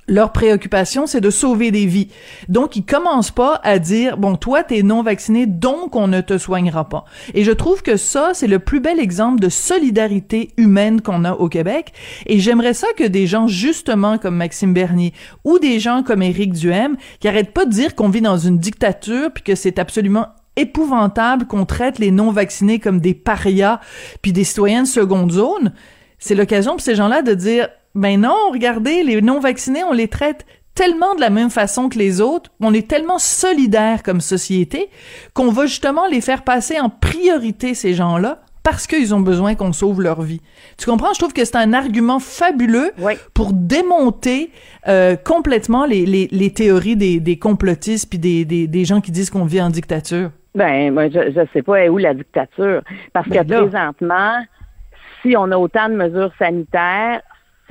[0.10, 2.10] leur préoccupation, c'est de sauver des vies.
[2.50, 6.38] Donc, ils commencent pas à dire, bon, toi, t'es non vacciné, donc on ne te
[6.38, 7.06] soignera pas.
[7.34, 11.34] Et je trouve que ça, c'est le plus bel exemple de solidarité humaine qu'on a
[11.34, 11.94] au Québec.
[12.26, 16.54] Et j'aimerais ça que des gens, justement, comme Maxime Bernier, ou des gens comme Éric
[16.54, 20.28] Duhem, qui arrêtent pas de dire qu'on vit dans une dictature, puis que c'est absolument
[20.56, 23.80] épouvantable qu'on traite les non-vaccinés comme des parias,
[24.22, 25.72] puis des citoyens de seconde zone,
[26.18, 30.46] c'est l'occasion pour ces gens-là de dire ben non, regardez, les non-vaccinés, on les traite
[30.76, 34.90] tellement de la même façon que les autres, on est tellement solidaires comme société,
[35.34, 39.74] qu'on va justement les faire passer en priorité, ces gens-là, parce qu'ils ont besoin qu'on
[39.74, 40.42] sauve leur vie.
[40.78, 41.14] Tu comprends?
[41.14, 42.92] Je trouve que c'est un argument fabuleux
[43.34, 44.52] pour démonter
[44.88, 49.12] euh, complètement les, les, les, théories des, des complotistes puis des, des, des gens qui
[49.12, 50.32] disent qu'on vit en dictature.
[50.56, 52.82] Ben, moi, je, je sais pas où la dictature?
[53.12, 54.38] Parce ben que présentement,
[55.22, 57.22] si on a autant de mesures sanitaires,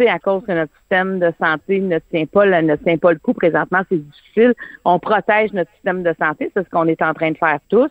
[0.06, 3.18] à cause que notre système de santé ne tient pas le, ne tient pas le
[3.18, 4.54] coup présentement, c'est difficile.
[4.84, 7.90] On protège notre système de santé, c'est ce qu'on est en train de faire tous.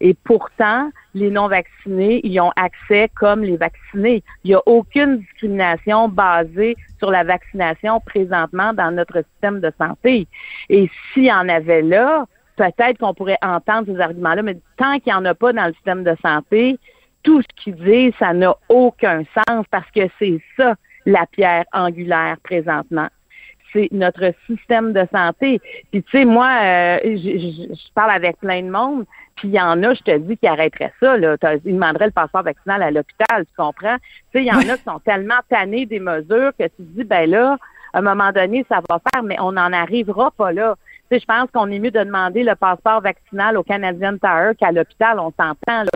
[0.00, 4.22] Et pourtant, les non-vaccinés y ont accès comme les vaccinés.
[4.44, 10.26] Il n'y a aucune discrimination basée sur la vaccination présentement dans notre système de santé.
[10.68, 15.12] Et s'il y en avait là, peut-être qu'on pourrait entendre ces arguments-là, mais tant qu'il
[15.12, 16.78] n'y en a pas dans le système de santé,
[17.22, 20.74] tout ce qu'ils disent, ça n'a aucun sens parce que c'est ça
[21.06, 23.08] la pierre angulaire présentement.
[23.72, 25.60] C'est notre système de santé.
[25.90, 29.04] Puis tu sais, moi, euh, je, parle avec plein de monde,
[29.36, 31.16] puis il y en a, je te dis, qui arrêteraient ça.
[31.16, 31.36] Là.
[31.64, 33.96] Ils demanderaient le passeport vaccinal à l'hôpital, tu comprends?
[34.32, 36.82] Tu sais, il y en a qui sont tellement tannés des mesures que tu te
[36.82, 37.58] dis, ben là,
[37.92, 40.76] à un moment donné, ça va faire, mais on n'en arrivera pas là.
[41.10, 44.52] Tu sais, je pense qu'on est mieux de demander le passeport vaccinal au Canadian Tower
[44.58, 45.90] qu'à l'hôpital, on s'entend, là.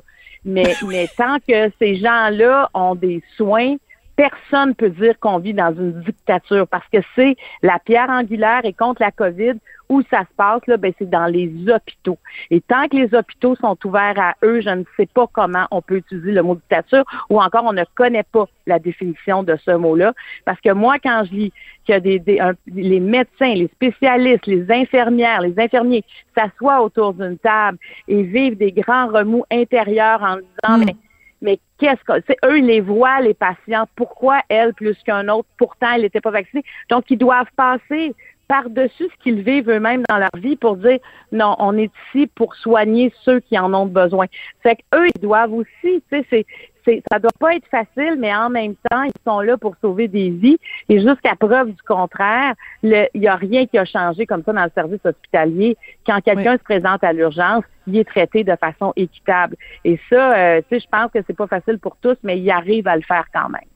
[0.45, 3.77] Mais, mais tant que ces gens-là ont des soins,
[4.21, 8.75] personne peut dire qu'on vit dans une dictature parce que c'est la pierre angulaire et
[8.75, 9.55] contre la COVID
[9.89, 12.19] où ça se passe, là, ben, c'est dans les hôpitaux.
[12.51, 15.81] Et tant que les hôpitaux sont ouverts à eux, je ne sais pas comment on
[15.81, 19.71] peut utiliser le mot dictature ou encore on ne connaît pas la définition de ce
[19.71, 20.13] mot-là.
[20.45, 21.53] Parce que moi, quand je lis
[21.89, 22.23] que des,
[22.67, 26.05] les médecins, les spécialistes, les infirmières, les infirmiers
[26.37, 30.97] s'assoient autour d'une table et vivent des grands remous intérieurs en disant, hmm mais
[31.79, 35.93] qu'est-ce que c'est eux ils les voient les patients pourquoi elle plus qu'un autre pourtant
[35.95, 36.65] elle n'était pas vaccinée?
[36.89, 38.15] Donc ils doivent passer
[38.51, 40.99] par-dessus ce qu'ils vivent eux-mêmes dans leur vie pour dire
[41.31, 44.27] non, on est ici pour soigner ceux qui en ont besoin.
[44.61, 46.47] Fait qu'eux, ils doivent aussi, tu sais, c'est,
[46.85, 50.09] c'est, ça doit pas être facile, mais en même temps, ils sont là pour sauver
[50.09, 50.59] des vies.
[50.89, 54.65] Et jusqu'à preuve du contraire, il n'y a rien qui a changé comme ça dans
[54.65, 55.77] le service hospitalier.
[56.07, 59.57] Quand quelqu'un se présente à l'urgence, il est traité de façon équitable.
[59.85, 62.51] Et ça, euh, tu sais, je pense que c'est pas facile pour tous, mais ils
[62.51, 63.70] arrivent à le faire quand même.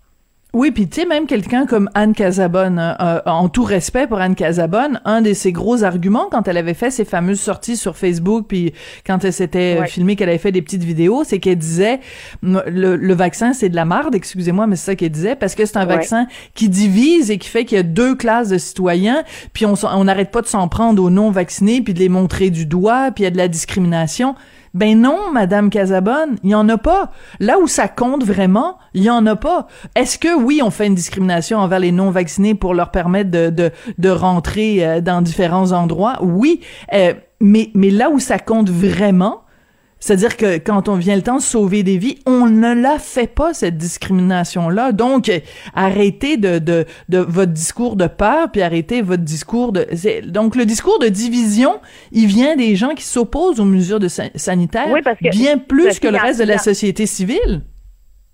[0.54, 4.20] Oui, puis tu sais, même quelqu'un comme Anne Casabonne, euh, euh, en tout respect pour
[4.20, 7.96] Anne Casabonne, un de ses gros arguments quand elle avait fait ses fameuses sorties sur
[7.96, 8.72] Facebook, puis
[9.04, 11.98] quand elle s'était euh, filmée, qu'elle avait fait des petites vidéos, c'est qu'elle disait
[12.42, 15.76] le, vaccin c'est de la marde, excusez-moi, mais c'est ça qu'elle disait, parce que c'est
[15.76, 19.66] un vaccin qui divise et qui fait qu'il y a deux classes de citoyens, puis
[19.66, 23.22] on n'arrête pas de s'en prendre aux non-vaccinés, puis de les montrer du doigt, puis
[23.22, 24.36] il y a de la discrimination.
[24.74, 27.12] Ben non, Madame Casabonne, il y en a pas.
[27.38, 29.68] Là où ça compte vraiment, il y en a pas.
[29.94, 33.70] Est-ce que oui, on fait une discrimination envers les non vaccinés pour leur permettre de
[33.98, 36.18] de, rentrer euh, dans différents endroits?
[36.22, 36.60] Oui,
[36.92, 39.43] euh, mais mais là où ça compte vraiment,
[40.04, 43.26] c'est-à-dire que quand on vient le temps de sauver des vies, on ne la fait
[43.26, 44.92] pas, cette discrimination-là.
[44.92, 45.30] Donc,
[45.74, 49.86] arrêtez de, de, de votre discours de peur, puis arrêtez votre discours de...
[50.28, 51.80] Donc, le discours de division,
[52.12, 54.94] il vient des gens qui s'opposent aux mesures de sanitaires
[55.32, 57.62] bien plus que le reste de la société civile.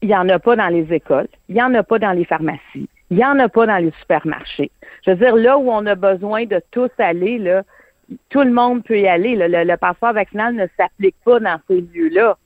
[0.03, 2.25] Il n'y en a pas dans les écoles, il n'y en a pas dans les
[2.25, 4.73] pharmacies, il n'y en a pas dans les supermarchés.
[5.07, 7.63] Je veux dire, là où on a besoin de tous aller, là,
[8.29, 9.37] tout le monde peut y aller.
[9.37, 12.37] Le, passeport vaccinal ne s'applique pas dans ces lieux-là.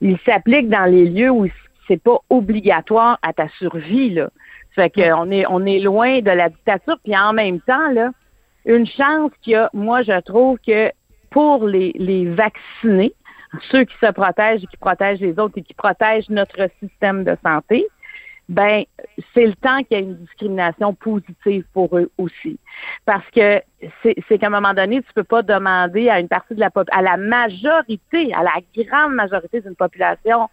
[0.00, 1.46] Il s'applique dans les lieux où
[1.88, 4.10] c'est pas obligatoire à ta survie.
[4.10, 4.30] Là.
[4.74, 6.98] Fait qu'on est on est loin de la dictature.
[7.02, 8.10] Puis en même temps, là,
[8.64, 10.90] une chance qu'il y a, moi je trouve que
[11.30, 13.14] pour les, les vaccinés,
[13.70, 17.36] ceux qui se protègent et qui protègent les autres et qui protègent notre système de
[17.44, 17.86] santé,
[18.48, 18.84] ben
[19.34, 22.58] c'est le temps qu'il y ait une discrimination positive pour eux aussi.
[23.04, 23.60] Parce que
[24.02, 27.02] c'est qu'à un moment donné, tu peux pas demander à une partie de la à
[27.02, 30.48] la majorité, à la grande majorité d'une population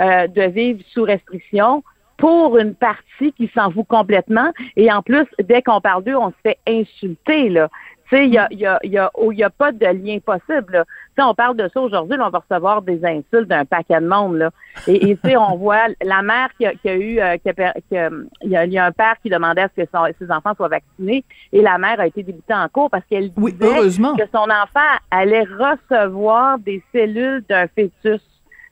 [0.00, 1.84] euh, de vivre sous restriction
[2.16, 4.52] pour une partie qui s'en fout complètement.
[4.76, 7.48] Et en plus, dès qu'on parle d'eux, on se fait insulter.
[7.48, 7.68] Là.
[8.08, 10.84] Tu sais, il y a, y, a, y, a, y a pas de lien possible.
[11.16, 14.36] Tu on parle de ça aujourd'hui, on va recevoir des insultes d'un paquet de monde.
[14.36, 14.50] Là.
[14.86, 17.72] Et, tu sais, on voit la mère qui a, qui a eu, euh, qui a,
[18.42, 19.88] il, y a, y a un père qui demandait à ce que
[20.18, 23.58] ses enfants soient vaccinés, et la mère a été débutée en cours parce qu'elle disait
[23.58, 28.20] que son enfant allait recevoir des cellules d'un fœtus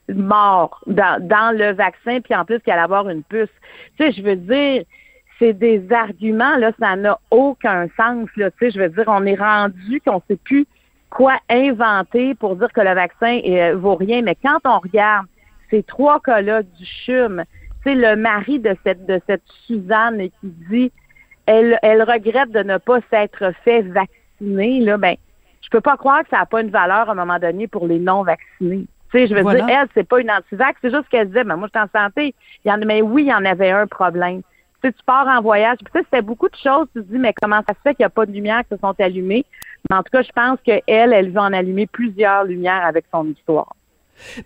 [0.09, 3.49] mort dans, dans le vaccin, puis en plus qu'elle allait avoir une puce.
[3.97, 4.83] Tu sais, je veux dire,
[5.43, 9.25] c'est des arguments, là, ça n'a aucun sens, là, tu sais, je veux dire, on
[9.25, 10.65] est rendu qu'on sait plus
[11.09, 15.25] quoi inventer pour dire que le vaccin euh, vaut rien, mais quand on regarde
[15.69, 17.43] ces trois cas-là du CHUM,
[17.83, 20.91] c'est le mari de cette, de cette Suzanne qui dit,
[21.45, 25.15] elle, elle regrette de ne pas s'être fait vacciner, là, ben,
[25.61, 27.85] je peux pas croire que ça n'a pas une valeur à un moment donné pour
[27.85, 28.87] les non-vaccinés.
[29.11, 31.57] Tu sais, je veux dire, elle, c'est pas une anti-vax, c'est juste qu'elle disait, ben,
[31.57, 32.33] moi, je suis en santé.
[32.63, 34.41] Il y en, mais oui, il y en avait un problème
[34.91, 35.77] tu pars en voyage.
[35.83, 36.87] Puis, c'était beaucoup de choses.
[36.95, 38.75] Tu te dis, mais comment ça se fait qu'il n'y a pas de lumière qui
[38.75, 39.45] se sont allumées?
[39.89, 43.27] Mais en tout cas, je pense qu'elle, elle veut en allumer plusieurs lumières avec son
[43.27, 43.75] histoire.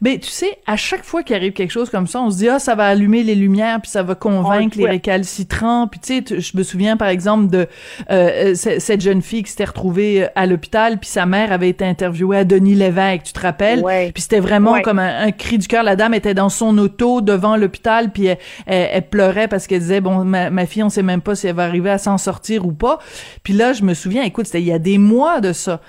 [0.01, 2.49] Ben, tu sais, à chaque fois qu'il arrive quelque chose comme ça, on se dit
[2.49, 5.87] ah ça va allumer les lumières puis ça va convaincre les récalcitrants.
[5.87, 7.67] Puis tu sais, je me souviens par exemple de
[8.09, 11.69] euh, euh, cette jeune fille qui s'était retrouvée euh, à l'hôpital puis sa mère avait
[11.69, 13.83] été interviewée à Denis Lévesque, tu te rappelles?
[14.13, 15.83] Puis c'était vraiment comme un, cri du cœur.
[15.83, 18.29] La dame était dans son auto devant l'hôpital puis
[18.65, 21.55] elle, pleurait parce qu'elle disait bon ma, ma, fille on sait même pas si elle
[21.55, 22.99] va arriver à s'en sortir ou pas.
[23.43, 25.81] Puis là je me souviens, écoute c'était il y a des mois de ça.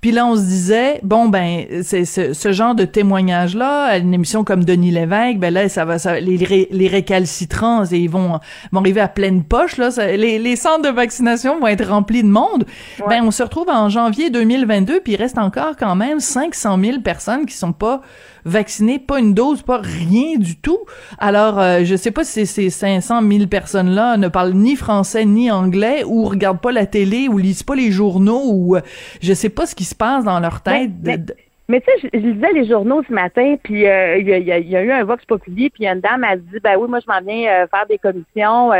[0.00, 4.64] Puis là, on se disait, bon, ben, c'est ce, genre de témoignage-là, une émission comme
[4.64, 8.38] Denis Lévesque, ben là, ça va, ça, les, les récalcitrants, ils vont,
[8.72, 9.88] vont arriver à pleine poche, là.
[10.16, 12.64] les, les centres de vaccination vont être remplis de monde.
[13.08, 17.00] Ben, on se retrouve en janvier 2022, puis il reste encore quand même 500 000
[17.00, 18.02] personnes qui sont pas
[18.46, 20.78] vaccinés, pas une dose, pas rien du tout.
[21.18, 25.50] Alors, euh, je sais pas si ces 500 000 personnes-là ne parlent ni français ni
[25.50, 28.80] anglais ou regardent pas la télé ou lisent pas les journaux ou euh,
[29.20, 30.90] je sais pas ce qui se passe dans leur tête.
[31.68, 34.92] Mais, tu sais, je, lisais les journaux ce matin, puis euh, il y, a, eu
[34.92, 37.86] un vox populi, puis une dame a dit, ben oui, moi je m'en viens faire
[37.88, 38.70] des commissions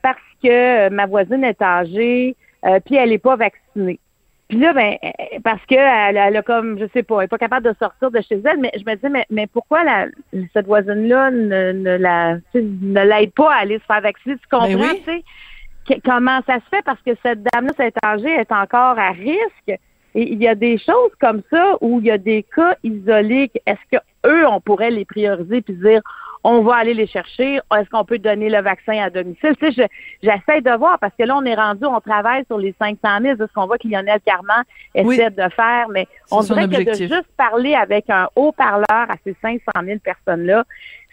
[0.00, 2.36] parce que ma voisine est âgée,
[2.84, 3.98] puis elle est pas vaccinée.
[4.48, 4.96] Puis là, ben,
[5.42, 8.20] parce que elle, a comme, je sais pas, elle est pas capable de sortir de
[8.20, 10.06] chez elle, mais je me dis, mais, mais pourquoi la,
[10.52, 14.36] cette voisine-là ne, ne la, ne l'aide pas à aller se faire vacciner?
[14.36, 15.22] Tu ben comprends, tu
[15.88, 16.00] sais?
[16.04, 16.82] Comment ça se fait?
[16.84, 19.80] Parce que cette dame-là, cette âgée, est encore à risque.
[20.14, 23.50] Et il y a des choses comme ça où il y a des cas isolés.
[23.66, 26.00] Est-ce que eux, on pourrait les prioriser puis dire,
[26.48, 27.56] on va aller les chercher.
[27.76, 29.56] Est-ce qu'on peut donner le vaccin à domicile?
[29.60, 29.88] Tu sais,
[30.22, 33.34] j'essaie de voir parce que là, on est rendu, on travaille sur les 500 000
[33.34, 34.62] de ce qu'on voit en a Carman
[34.94, 39.34] essaie de faire, mais on dirait que de juste parler avec un haut-parleur à ces
[39.42, 40.64] 500 000 personnes-là,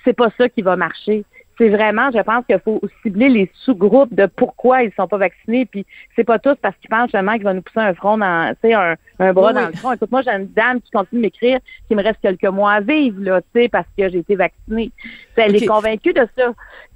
[0.03, 1.25] c'est pas ça qui va marcher
[1.57, 5.65] c'est vraiment, je pense qu'il faut cibler les sous-groupes de pourquoi ils sont pas vaccinés.
[5.65, 5.85] Puis
[6.15, 8.69] c'est pas tous parce qu'ils pensent justement qu'il va nous pousser un front dans, tu
[8.69, 9.91] sais, un, un bras dans le front.
[9.91, 12.79] Écoute, moi, j'ai une dame qui continue de m'écrire qu'il me reste quelques mois à
[12.81, 14.91] vivre, là, tu sais, parce que j'ai été vaccinée.
[15.35, 16.53] Elle est convaincue de ça.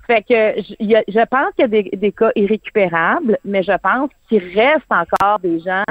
[0.08, 4.10] Fait que je, je pense qu'il y a des, des cas irrécupérables, mais je pense
[4.30, 5.84] qu'il reste encore des gens.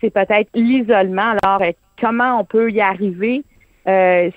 [0.00, 1.34] C'est peut-être l'isolement.
[1.42, 3.42] Alors, euh, comment on peut y arriver?
[3.88, 4.30] Euh,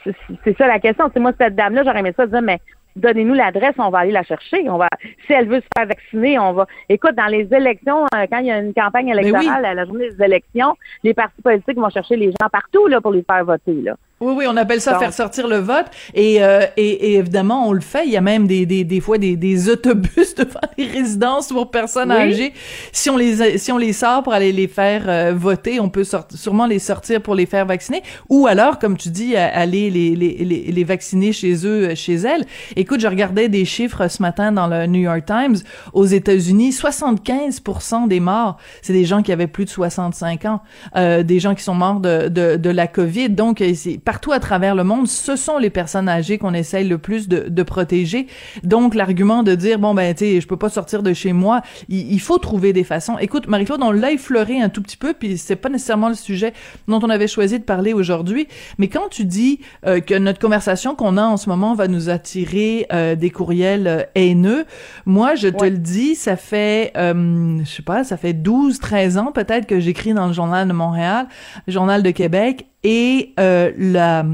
[0.43, 1.11] c'est ça la question.
[1.13, 2.59] C'est moi, cette dame-là, j'aurais aimé ça dire, mais
[2.95, 4.69] donnez-nous l'adresse, on va aller la chercher.
[4.69, 4.89] On va,
[5.25, 6.67] si elle veut se faire vacciner, on va.
[6.89, 10.09] Écoute, dans les élections, euh, quand il y a une campagne électorale à la journée
[10.09, 13.73] des élections, les partis politiques vont chercher les gens partout là pour les faire voter
[13.81, 13.95] là.
[14.21, 15.87] Oui, oui, on appelle ça faire sortir le vote.
[16.13, 18.05] Et, euh, et, et, évidemment, on le fait.
[18.05, 21.71] Il y a même des, des, des fois des, des autobus devant les résidences pour
[21.71, 22.53] personnes âgées.
[22.91, 26.05] Si on les si on les sort pour aller les faire euh, voter, on peut
[26.35, 28.03] sûrement les sortir pour les faire vacciner.
[28.29, 32.45] Ou alors, comme tu dis, aller les, les, les, les vacciner chez eux, chez elles.
[32.75, 35.57] Écoute, je regardais des chiffres ce matin dans le New York Times.
[35.93, 40.61] Aux États-Unis, 75% des morts, c'est des gens qui avaient plus de 65 ans,
[40.95, 43.29] euh, des gens qui sont morts de, de, de la COVID.
[43.29, 46.97] Donc, c'est partout à travers le monde, ce sont les personnes âgées qu'on essaye le
[46.97, 48.27] plus de, de protéger.
[48.61, 51.61] Donc, l'argument de dire, bon, ben, tu sais, je peux pas sortir de chez moi,
[51.87, 53.17] il, faut trouver des façons.
[53.19, 56.51] Écoute, Marie-Claude, on l'a effleuré un tout petit peu, puis c'est pas nécessairement le sujet
[56.89, 60.93] dont on avait choisi de parler aujourd'hui, mais quand tu dis euh, que notre conversation
[60.93, 64.65] qu'on a en ce moment va nous attirer euh, des courriels euh, haineux,
[65.05, 69.31] moi, je te le dis, ça fait, je sais pas, ça fait 12, 13 ans
[69.31, 71.29] peut-être que j'écris dans le Journal de Montréal,
[71.65, 74.25] le Journal de Québec, et euh, la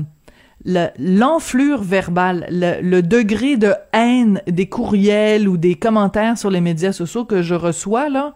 [0.66, 7.26] l'enflure verbale, le, degré de haine des courriels ou des commentaires sur les médias sociaux
[7.26, 8.34] que je reçois, là,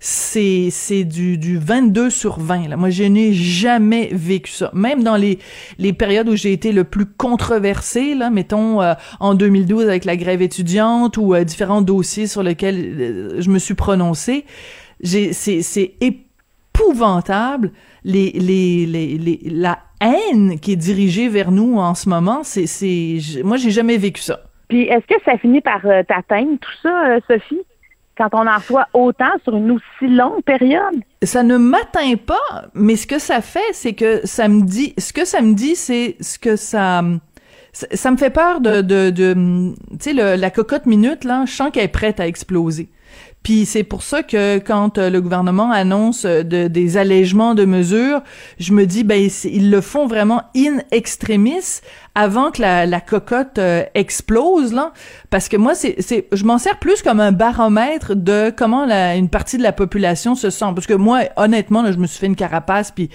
[0.00, 2.68] c'est c'est du, du 22 sur 20.
[2.68, 2.76] Là.
[2.76, 4.70] Moi, je n'ai jamais vécu ça.
[4.72, 5.38] Même dans les,
[5.78, 10.16] les périodes où j'ai été le plus controversé, là, mettons euh, en 2012 avec la
[10.16, 14.44] grève étudiante ou euh, différents dossiers sur lesquels je me suis prononcé,
[15.02, 17.72] c'est c'est épouvantable
[18.06, 18.86] les, les,
[19.18, 23.72] les, la haine qui est dirigée vers nous en ce moment, c'est, c'est, moi, j'ai
[23.72, 24.40] jamais vécu ça.
[24.68, 27.60] Puis, est-ce que ça finit par euh, t'atteindre, tout ça, euh, Sophie?
[28.16, 30.94] Quand on en reçoit autant sur une aussi longue période?
[31.22, 35.12] Ça ne m'atteint pas, mais ce que ça fait, c'est que ça me dit, ce
[35.12, 37.02] que ça me dit, c'est ce que ça,
[37.72, 39.34] ça, me fait peur de, de, de
[40.00, 42.88] tu sais, la cocotte minute, là, je sens qu'elle est prête à exploser.
[43.46, 47.64] Puis c'est pour ça que quand euh, le gouvernement annonce euh, de, des allègements de
[47.64, 48.20] mesures,
[48.58, 51.80] je me dis ben ils le font vraiment in extremis
[52.16, 54.92] avant que la, la cocotte euh, explose là.
[55.28, 59.16] Parce que moi c'est c'est je m'en sers plus comme un baromètre de comment la,
[59.16, 60.64] une partie de la population se sent.
[60.74, 63.10] Parce que moi honnêtement là, je me suis fait une carapace puis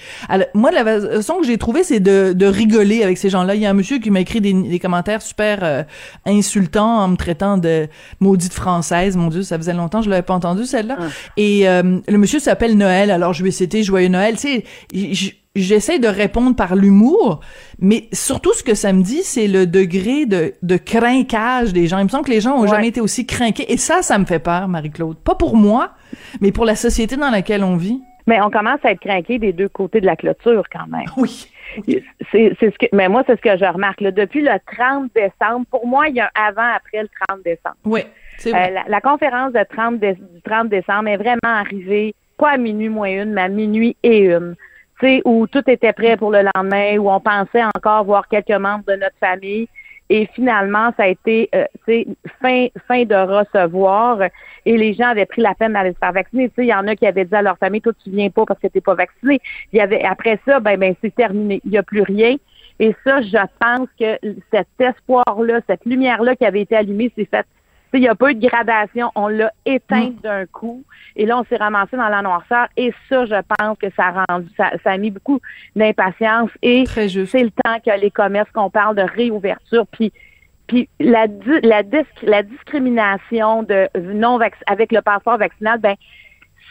[0.54, 3.56] moi la façon que j'ai trouvé c'est de, de rigoler avec ces gens-là.
[3.56, 5.82] Il y a un monsieur qui m'a écrit des, des commentaires super euh,
[6.24, 7.88] insultants en me traitant de
[8.20, 9.16] maudite française.
[9.16, 10.96] Mon dieu ça faisait longtemps que je l'avais pas entendu celle-là.
[11.00, 11.04] Ah.
[11.36, 13.10] et euh, le monsieur s'appelle Noël.
[13.10, 14.62] Alors je lui ai cité joyeux Noël tu
[14.92, 17.40] sais j'essaie de répondre par l'humour,
[17.78, 21.98] mais surtout ce que ça me dit, c'est le degré de, de craquage des gens.
[21.98, 23.70] Il me semble que les gens ont jamais été aussi craqués.
[23.72, 25.18] Et ça, ça me fait peur, Marie-Claude.
[25.18, 25.90] Pas pour moi,
[26.40, 28.02] mais pour la société dans laquelle on vit.
[28.26, 31.06] Mais on commence à être craqué des deux côtés de la clôture quand même.
[31.16, 31.48] Oui.
[32.30, 34.02] C'est ce que, mais moi, c'est ce que je remarque.
[34.02, 37.76] Depuis le 30 décembre, pour moi, il y a un avant-après le 30 décembre.
[37.86, 38.00] Oui.
[38.46, 42.90] Euh, la, la, conférence de 30 du 30 décembre est vraiment arrivée, pas à minuit
[42.90, 44.54] moins une, mais à minuit et une
[45.24, 48.94] où tout était prêt pour le lendemain, où on pensait encore voir quelques membres de
[48.94, 49.68] notre famille.
[50.10, 51.64] Et finalement, ça a été euh,
[52.40, 54.18] fin, fin de recevoir
[54.66, 56.50] et les gens avaient pris la peine d'aller se faire vacciner.
[56.58, 58.60] Il y en a qui avaient dit à leur famille, toi, tu viens pas parce
[58.60, 59.40] que tu n'es pas vacciné.
[59.72, 61.62] Il y avait après ça, ben, ben c'est terminé.
[61.64, 62.36] Il n'y a plus rien.
[62.78, 64.18] Et ça, je pense que
[64.52, 67.46] cet espoir-là, cette lumière-là qui avait été allumée, s'est faite
[67.98, 69.10] il n'y a pas eu de gradation.
[69.14, 70.20] On l'a éteint mm.
[70.22, 70.82] d'un coup.
[71.16, 72.68] Et là, on s'est ramassé dans la noirceur.
[72.76, 75.40] Et ça, je pense que ça a rendu, ça, a mis beaucoup
[75.76, 76.50] d'impatience.
[76.62, 77.08] Et c'est
[77.42, 79.86] le temps que les commerces, qu'on parle de réouverture.
[79.88, 80.12] Puis,
[80.66, 81.26] puis la,
[81.62, 81.82] la,
[82.22, 85.96] la discrimination de non avec le passeport vaccinal, ben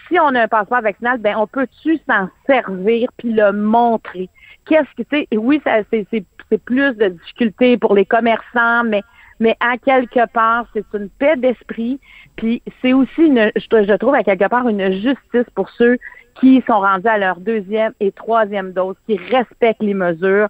[0.07, 4.29] si on a un passeport vaccinal, ben on peut-tu s'en servir puis le montrer?
[4.65, 5.27] Qu'est-ce que tu sais?
[5.37, 9.01] Oui, ça c'est plus de difficultés pour les commerçants, mais
[9.41, 11.99] mais à quelque part, c'est une paix d'esprit.
[12.37, 15.97] Puis c'est aussi, une, je, trouve, à quelque part, une justice pour ceux
[16.39, 20.47] qui sont rendus à leur deuxième et troisième dose, qui respectent les mesures.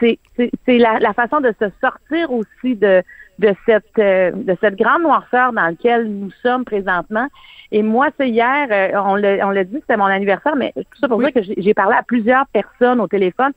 [0.00, 0.18] C'est,
[0.66, 3.02] la, façon de se sortir aussi de,
[3.38, 7.28] de cette euh, de cette grande noirceur dans laquelle nous sommes présentement.
[7.74, 10.98] Et moi, c'est hier, euh, on l'a on l'a dit, c'était mon anniversaire, mais tout
[11.00, 13.52] ça pour dire que j'ai parlé à plusieurs personnes au téléphone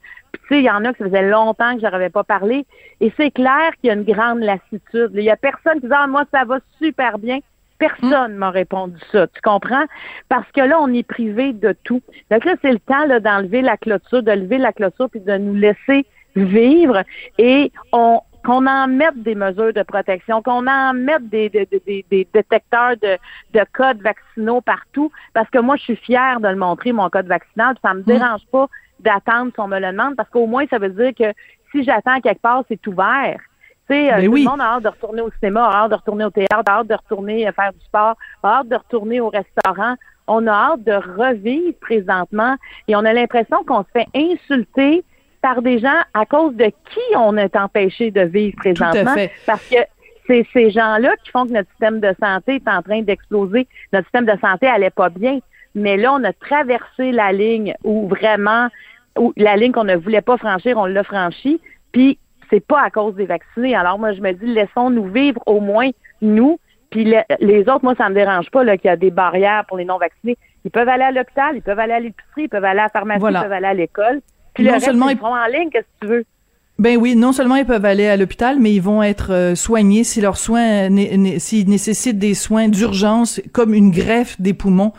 [0.47, 2.65] tu sais, il y en a que ça faisait longtemps que je n'avais pas parlé.
[3.01, 5.11] Et c'est clair qu'il y a une grande lassitude.
[5.13, 7.39] Il y a personne qui dit, ah, moi, ça va super bien.
[7.77, 9.83] Personne ne m'a répondu ça, tu comprends?
[10.29, 12.01] Parce que là, on est privé de tout.
[12.31, 15.55] Donc là, c'est le temps d'enlever la clôture, de lever la clôture, puis de nous
[15.55, 16.05] laisser
[16.37, 17.03] vivre.
[17.37, 22.05] Et on, qu'on en mette des mesures de protection, qu'on en mette des, des, des,
[22.09, 23.17] des détecteurs de,
[23.53, 27.27] de, codes vaccinaux partout, parce que moi, je suis fière de le montrer, mon code
[27.27, 28.03] vaccinal, ça me mm.
[28.03, 28.67] dérange pas
[28.99, 31.33] d'attendre si on me le demande, parce qu'au moins, ça veut dire que
[31.71, 33.39] si j'attends quelque part, c'est ouvert.
[33.89, 35.95] Tu sais, euh, tout le monde a hâte de retourner au cinéma, a hâte de
[35.95, 39.21] retourner au théâtre, a hâte de retourner euh, faire du sport, a hâte de retourner
[39.21, 39.95] au restaurant.
[40.27, 42.55] On a hâte de revivre présentement
[42.87, 45.03] et on a l'impression qu'on se fait insulter
[45.45, 49.13] par des gens à cause de qui on est empêché de vivre présentement.
[49.13, 49.29] fait.
[49.45, 49.75] Parce que
[50.25, 53.67] c'est ces gens-là qui font que notre système de santé est en train d'exploser.
[53.93, 55.37] Notre système de santé allait pas bien.
[55.75, 58.69] Mais là, on a traversé la ligne où vraiment,
[59.19, 61.61] où la ligne qu'on ne voulait pas franchir, on l'a franchi.
[61.91, 62.17] Puis
[62.49, 63.75] c'est pas à cause des vaccinés.
[63.75, 65.89] Alors moi, je me dis, laissons-nous vivre au moins
[66.23, 66.59] nous.
[66.89, 69.77] Puis le- les autres, moi, ça me dérange pas qu'il y a des barrières pour
[69.77, 70.37] les non-vaccinés.
[70.63, 72.89] Ils peuvent aller à l'hôpital, ils peuvent aller à l'épicerie, ils peuvent aller à la
[72.89, 73.39] pharmacie, Voilà.
[73.39, 74.21] ils peuvent aller à l'école.
[74.55, 76.25] Puis Non le reste, seulement ils en ligne, qu'est-ce que tu veux?
[76.77, 80.03] Ben oui, non seulement ils peuvent aller à l'hôpital, mais ils vont être euh, soignés
[80.03, 84.91] si leurs soins, né- né- s'ils nécessitent des soins d'urgence, comme une greffe des poumons.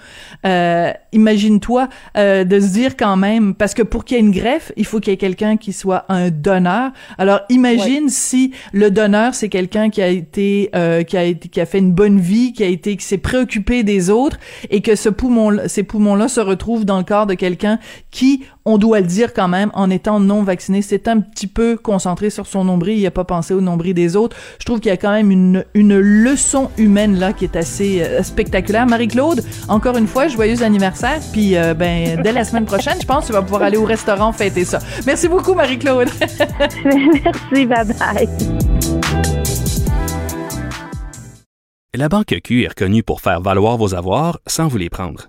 [0.47, 4.31] Euh, Imagine-toi euh, de se dire quand même, parce que pour qu'il y ait une
[4.33, 6.93] greffe, il faut qu'il y ait quelqu'un qui soit un donneur.
[7.19, 11.61] Alors imagine si le donneur c'est quelqu'un qui a été, euh, qui a été, qui
[11.61, 14.39] a fait une bonne vie, qui a été, qui s'est préoccupé des autres,
[14.71, 17.79] et que ce poumon, ces poumons-là se retrouvent dans le corps de quelqu'un
[18.11, 21.79] qui, on doit le dire quand même, en étant non vacciné, c'est un petit peu
[21.79, 24.37] concentré sur son nombril, il a pas pensé au nombril des autres.
[24.59, 28.03] Je trouve qu'il y a quand même une, une leçon humaine là qui est assez
[28.03, 28.87] euh, spectaculaire.
[28.87, 33.23] Marie-Claude, encore une fois, joyeux anniversaire, puis euh, ben dès la semaine prochaine, je pense
[33.23, 34.81] que tu vas pouvoir aller au restaurant fêter ça.
[35.07, 36.09] Merci beaucoup Marie-Claude.
[36.85, 38.29] Merci, bye bye.
[41.95, 45.29] La Banque Q est reconnue pour faire valoir vos avoirs sans vous les prendre.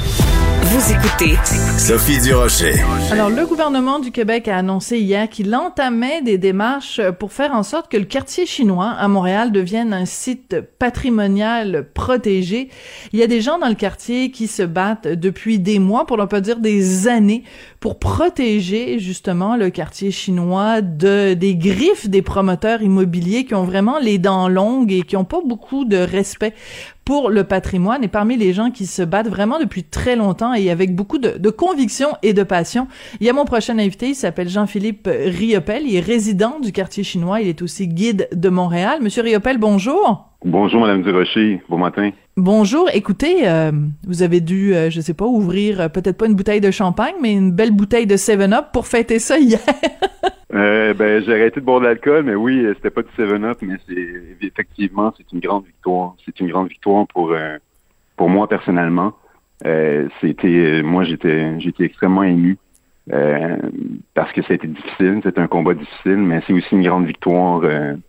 [1.03, 1.35] Écoutez
[1.79, 2.75] Sophie Durocher.
[3.09, 7.63] Alors, le gouvernement du Québec a annoncé hier qu'il entamait des démarches pour faire en
[7.63, 12.69] sorte que le quartier chinois à Montréal devienne un site patrimonial protégé.
[13.13, 16.19] Il y a des gens dans le quartier qui se battent depuis des mois, pour
[16.19, 17.45] ne pas dire des années,
[17.79, 23.97] pour protéger justement le quartier chinois de des griffes des promoteurs immobiliers qui ont vraiment
[23.97, 26.53] les dents longues et qui ont pas beaucoup de respect
[27.05, 30.69] pour le patrimoine et parmi les gens qui se battent vraiment depuis très longtemps et
[30.69, 32.87] avec beaucoup de, conviction et de passion.
[33.19, 37.03] Il y a mon prochain invité, il s'appelle Jean-Philippe Riopel, il est résident du quartier
[37.03, 38.99] chinois, il est aussi guide de Montréal.
[39.01, 40.30] Monsieur Riopel, bonjour.
[40.43, 41.61] Bonjour, Madame Durocher.
[41.69, 42.09] Bon matin.
[42.35, 42.89] Bonjour.
[42.95, 43.71] Écoutez, euh,
[44.07, 47.13] vous avez dû, euh, je sais pas, ouvrir euh, peut-être pas une bouteille de champagne,
[47.21, 49.59] mais une belle bouteille de 7-Up pour fêter ça hier.
[50.53, 53.77] Euh, ben, j'ai arrêté de boire de l'alcool, mais oui, c'était pas du 7-Up, mais
[53.87, 56.15] c'est effectivement, c'est une grande victoire.
[56.25, 57.33] C'est une grande victoire pour
[58.17, 59.13] pour moi personnellement.
[60.19, 62.57] C'était, moi, j'étais j'étais extrêmement ému
[64.13, 67.61] parce que c'était difficile, c'était un combat difficile, mais c'est aussi une grande victoire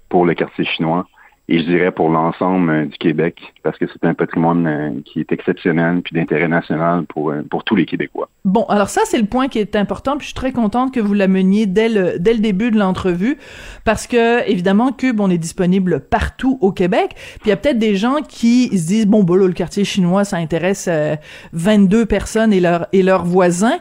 [0.08, 1.06] pour le quartier chinois
[1.48, 5.20] et je dirais pour l'ensemble euh, du Québec parce que c'est un patrimoine euh, qui
[5.20, 8.28] est exceptionnel puis d'intérêt national pour euh, pour tous les Québécois.
[8.44, 10.98] Bon, alors ça, c'est le point qui est important, puis je suis très contente que
[10.98, 13.38] vous l'ameniez dès le, dès le début de l'entrevue,
[13.84, 17.78] parce que, évidemment, Cube, on est disponible partout au Québec, puis il y a peut-être
[17.78, 21.14] des gens qui se disent, bon, bah là, le quartier chinois, ça intéresse euh,
[21.52, 23.78] 22 personnes et, leur, et leurs voisins.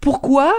[0.00, 0.52] Pourquoi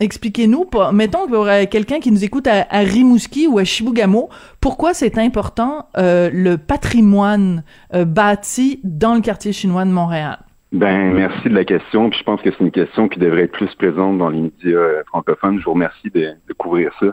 [0.00, 5.18] Expliquez-nous, mettons qu'il y quelqu'un qui nous écoute à, Rimouski ou à Chibougamau, pourquoi c'est
[5.18, 10.38] important euh, le patrimoine euh, bâti dans le quartier chinois de Montréal?
[10.72, 12.08] Ben, merci de la question.
[12.08, 14.70] Puis je pense que c'est une question qui devrait être plus présente dans les médias
[14.70, 15.58] euh, francophones.
[15.58, 17.08] Je vous remercie de, couvrir ça.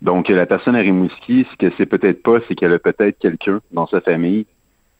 [0.00, 3.60] Donc, la personne à Rimouski, ce que c'est peut-être pas, c'est qu'elle a peut-être quelqu'un
[3.72, 4.46] dans sa famille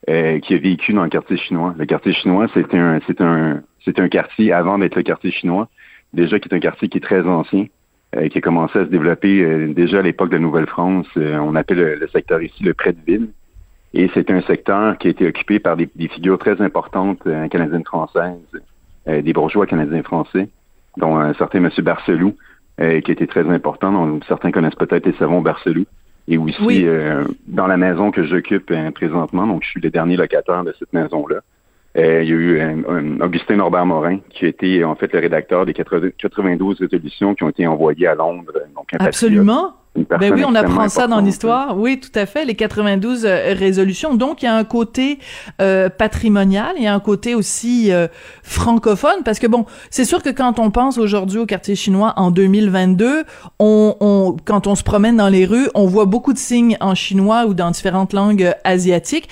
[0.07, 1.75] qui a vécu dans le quartier chinois.
[1.77, 5.69] Le quartier chinois, c'est un, c'est un, c'est un quartier avant d'être le quartier chinois.
[6.17, 7.67] Déjà, qui est un quartier qui est très ancien.
[8.17, 11.07] euh, qui a commencé à se développer euh, déjà à l'époque de Nouvelle-France.
[11.17, 13.29] Euh, on appelle le, le, secteur ici le près de ville.
[13.93, 17.85] Et c'est un secteur qui a été occupé par des, des figures très importantes canadiennes
[17.85, 18.37] françaises,
[19.07, 20.49] des bourgeois canadiens français,
[20.99, 21.71] dont un certain M.
[21.79, 22.37] Barcelou,
[22.79, 24.21] qui a été très important.
[24.29, 25.87] Certains connaissent peut-être les savons Barcelou.
[26.29, 26.85] Et aussi
[27.47, 31.41] dans la maison que j'occupe présentement, donc je suis le dernier locataire de cette maison-là.
[31.97, 35.21] Euh, il y a eu euh, Augustin Norbert Morin, qui a été en fait le
[35.21, 38.53] rédacteur des 92 résolutions qui ont été envoyées à Londres.
[38.75, 39.73] Donc Absolument.
[40.21, 41.79] Ben oui, on apprend ça dans l'histoire.
[41.79, 42.45] Oui, tout à fait.
[42.45, 44.15] Les 92 euh, résolutions.
[44.15, 45.19] Donc, il y a un côté
[45.57, 47.91] patrimonial, il y a un côté aussi
[48.43, 52.31] francophone, parce que bon, c'est sûr que quand on pense aujourd'hui au quartier chinois en
[52.31, 53.25] 2022,
[53.59, 56.95] on, on, quand on se promène dans les rues, on voit beaucoup de signes en
[56.95, 59.31] chinois ou dans différentes langues asiatiques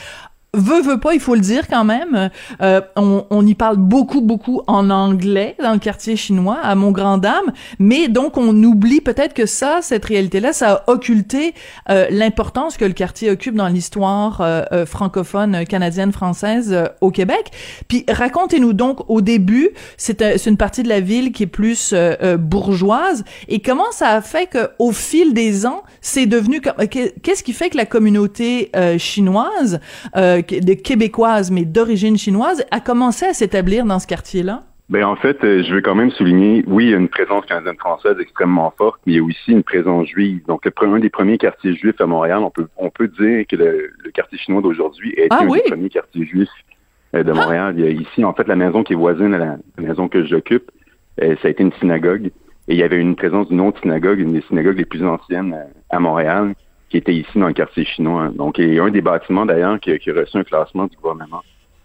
[0.55, 2.31] veut veut pas, il faut le dire quand même.
[2.63, 6.91] Euh, on, on, y parle beaucoup beaucoup en anglais dans le quartier chinois à mon
[6.91, 11.55] grand dame, mais donc on oublie peut-être que ça, cette réalité-là, ça a occulté
[11.91, 17.11] euh, l'importance que le quartier occupe dans l'histoire euh, euh francophone canadienne française euh, au
[17.11, 17.51] Québec.
[17.89, 21.95] Puis racontez-nous donc au début, c'est une partie de la ville qui est plus
[22.39, 27.53] bourgeoise et comment ça a fait que au fil des ans, c'est devenu qu'est-ce qui
[27.53, 29.81] fait que la communauté chinoise
[30.53, 34.63] de québécoise, mais d'origine chinoise, a commencé à s'établir dans ce quartier-là?
[34.91, 37.47] Ben en fait, euh, je veux quand même souligner, oui, il y a une présence
[37.47, 40.45] canadienne-française extrêmement forte, mais il y a aussi une présence juive.
[40.47, 44.11] Donc, un des premiers quartiers juifs à Montréal, on peut, on peut dire que le,
[44.13, 46.51] quartier chinois d'aujourd'hui est ah un des premiers quartiers juifs
[47.15, 47.35] euh, de ah!
[47.35, 47.75] Montréal.
[47.79, 50.27] Il y a ici, en fait, la maison qui est voisine à la, maison que
[50.27, 50.71] j'occupe,
[51.23, 52.27] euh, ça a été une synagogue.
[52.69, 55.57] Et il y avait une présence d'une autre synagogue, une des synagogues les plus anciennes
[55.89, 56.55] à Montréal,
[56.95, 58.31] qui était ici dans le quartier chinois.
[58.33, 61.43] Donc, a un des bâtiments d'ailleurs qui, a reçu un classement du gouvernement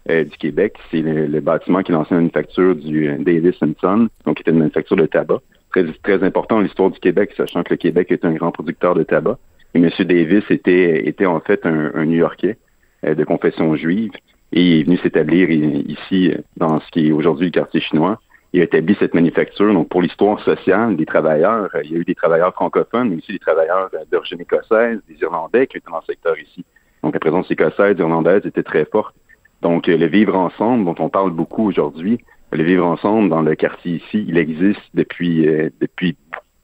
[0.08, 0.76] euh, du Québec.
[0.92, 4.60] C'est le, bâtiment qui est l'ancienne manufacture du euh, Davis Simpson, donc qui était une
[4.60, 5.40] manufacture de tabac.
[5.72, 9.02] Très, important dans l'histoire du Québec, sachant que le Québec est un grand producteur de
[9.02, 9.40] tabac.
[9.74, 9.90] Et M.
[10.00, 12.60] Davis était, était en fait un, New-Yorkais
[13.04, 14.12] euh, de confession juive
[14.52, 18.20] et il est venu s'établir ici dans ce qui est aujourd'hui le quartier chinois
[18.54, 19.74] il a établi cette manufacture.
[19.74, 23.18] Donc, pour l'histoire sociale des travailleurs, euh, il y a eu des travailleurs francophones, mais
[23.18, 26.66] aussi des travailleurs euh, d'origine écossaise, des Irlandais qui étaient dans le secteur ici.
[27.04, 29.16] Donc, la présence écossaise et irlandaise était très forte.
[29.62, 32.20] Donc, euh, le vivre ensemble, dont on parle beaucoup aujourd'hui,
[32.52, 35.48] le vivre ensemble dans le quartier ici, il existe depuis
[35.80, 36.18] depuis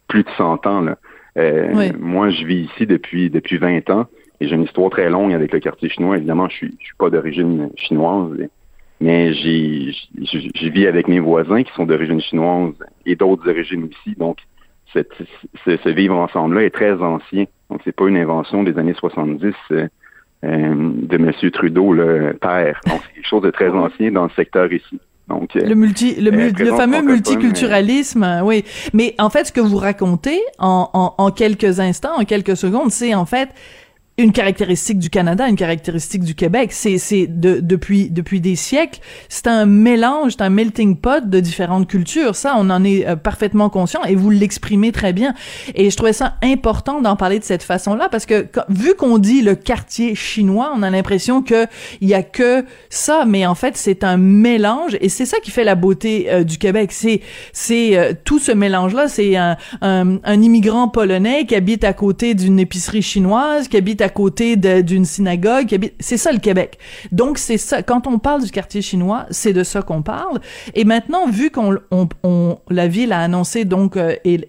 [0.08, 0.82] plus de 100 ans.
[0.82, 0.98] Là.
[2.00, 4.08] Moi, je vis ici depuis depuis 20 ans
[4.40, 6.18] et j'ai une histoire très longue avec le quartier chinois.
[6.18, 8.32] Évidemment, je suis je suis pas d'origine chinoise
[9.06, 12.74] mais j'ai, je vis avec mes voisins qui sont d'origine chinoise
[13.06, 14.16] et d'autres origines aussi.
[14.18, 14.38] Donc,
[14.94, 15.12] cette,
[15.64, 17.46] ce, ce, vivre ensemble-là est très ancien.
[17.70, 19.88] Donc, c'est pas une invention des années 70 euh,
[20.44, 21.52] euh, de M.
[21.52, 22.80] Trudeau, le père.
[22.88, 25.00] Donc, c'est quelque chose de très ancien dans le secteur ici.
[25.28, 28.66] Donc, euh, le multi, le, le fameux multiculturalisme, oui.
[28.96, 32.90] Mais en fait, ce que vous racontez en, en, en quelques instants, en quelques secondes,
[32.90, 33.50] c'est en fait
[34.18, 36.72] une caractéristique du Canada, une caractéristique du Québec.
[36.72, 41.40] C'est c'est de, depuis depuis des siècles, c'est un mélange, c'est un melting pot de
[41.42, 42.36] différentes cultures.
[42.36, 45.34] Ça, on en est euh, parfaitement conscient et vous l'exprimez très bien.
[45.76, 49.42] Et je trouvais ça important d'en parler de cette façon-là parce que vu qu'on dit
[49.42, 51.68] le quartier chinois, on a l'impression que
[52.00, 55.52] il y a que ça, mais en fait c'est un mélange et c'est ça qui
[55.52, 56.94] fait la beauté euh, du Québec.
[56.94, 57.20] C'est
[57.52, 59.10] c'est euh, tout ce mélange-là.
[59.10, 64.05] C'est un, un, un immigrant polonais qui habite à côté d'une épicerie chinoise, qui habite
[64.10, 65.92] côté d'une synagogue.
[66.00, 66.78] C'est ça le Québec.
[67.12, 67.84] Donc c'est ça.
[67.84, 70.40] Quand on parle du quartier chinois, c'est de ça qu'on parle.
[70.74, 71.78] Et maintenant, vu qu'on
[72.24, 74.40] on, la ville a annoncé donc euh, et,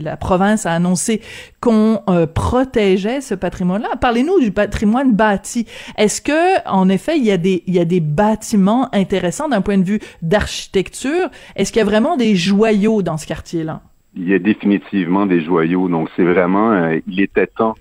[0.00, 1.20] la province a annoncé
[1.60, 5.66] qu'on euh, protégeait ce patrimoine-là, parlez-nous du patrimoine bâti.
[5.96, 9.60] Est-ce que en effet il y a des il y a des bâtiments intéressants d'un
[9.60, 11.30] point de vue d'architecture?
[11.56, 13.82] Est-ce qu'il y a vraiment des joyaux dans ce quartier-là?
[14.16, 15.88] Il y a définitivement des joyaux.
[15.88, 17.74] Donc, c'est vraiment, euh, il était temps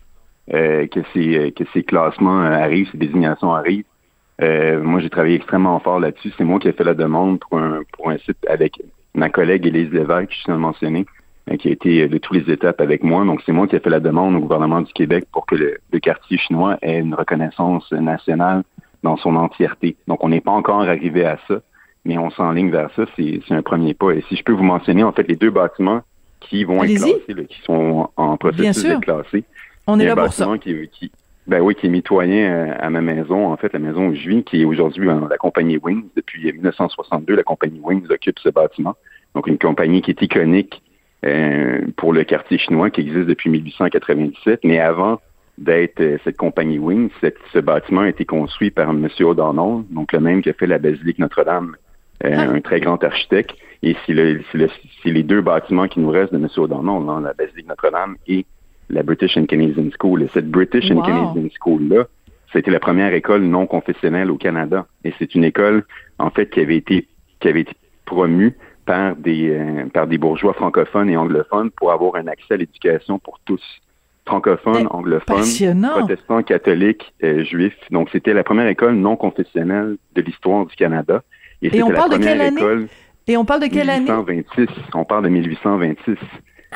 [0.51, 3.85] euh, que ces euh, que ces classements euh, arrivent, ces désignations arrivent.
[4.41, 6.33] moi, j'ai travaillé extrêmement fort là-dessus.
[6.37, 8.81] C'est moi qui ai fait la demande pour un pour un site avec
[9.15, 11.05] ma collègue Élise Lévesque, que je viens de mentionner,
[11.59, 13.23] qui a été de toutes les étapes avec moi.
[13.23, 15.99] Donc, c'est moi qui ai fait la demande au gouvernement du Québec pour que le,
[15.99, 18.63] quartier chinois ait une reconnaissance nationale
[19.01, 19.95] dans son entièreté.
[20.07, 21.61] Donc, on n'est pas encore arrivé à ça,
[22.03, 23.05] mais on s'enligne vers ça.
[23.15, 24.11] C'est un premier pas.
[24.11, 26.01] Et si je peux vous mentionner, en fait, les deux bâtiments
[26.41, 29.43] qui vont être classés, qui sont en processus de classer.
[29.87, 30.47] On est là pour ça.
[30.61, 31.11] Qui, qui,
[31.45, 34.29] ben oui, qui est mitoyen euh, à ma maison, en fait, la maison où je
[34.29, 36.05] vis, qui est aujourd'hui la compagnie Wings.
[36.15, 38.95] Depuis 1962, la compagnie Wings occupe ce bâtiment.
[39.35, 40.81] Donc, une compagnie qui est iconique
[41.25, 44.61] euh, pour le quartier chinois, qui existe depuis 1897.
[44.63, 45.19] Mais avant
[45.57, 47.09] d'être euh, cette compagnie Wings,
[47.51, 49.07] ce bâtiment a été construit par M.
[49.19, 51.75] O'Donnell, donc le même qui a fait la basilique Notre-Dame
[52.23, 53.53] un très grand architecte.
[53.81, 54.69] Et c'est le, le,
[55.03, 56.47] les deux bâtiments qui nous restent de M.
[56.55, 58.45] O'Donnell, hein, la Basilique Notre-Dame et
[58.89, 60.23] la British and Canadian School.
[60.23, 62.05] Et cette British and Canadian School-là,
[62.51, 64.85] c'était la première école non confessionnelle au Canada.
[65.03, 65.85] Et c'est une école,
[66.19, 67.07] en fait, qui avait été,
[67.39, 67.73] qui avait été
[68.05, 68.55] promue
[68.85, 73.19] par des, euh, par des bourgeois francophones et anglophones pour avoir un accès à l'éducation
[73.19, 73.61] pour tous.
[74.25, 75.43] Francophones, anglophones,
[75.81, 77.77] protestants, catholiques, euh, juifs.
[77.91, 81.23] Donc, c'était la première école non confessionnelle de l'histoire du Canada.
[81.61, 82.87] Et, c'était la première école.
[83.27, 84.67] Et on parle de quelle 1826.
[84.93, 86.17] On parle de 1826.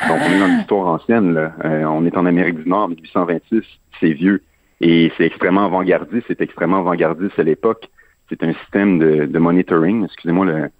[0.06, 1.34] Donc, on est dans l'histoire ancienne.
[1.34, 1.52] Là.
[1.64, 3.62] Euh, on est en Amérique du Nord, 1826.
[4.00, 4.42] C'est vieux.
[4.80, 6.26] Et c'est extrêmement avant-gardiste.
[6.28, 7.88] C'est extrêmement avant-gardiste à l'époque.
[8.28, 10.04] C'est un système de, de monitoring.
[10.04, 10.70] Excusez-moi le,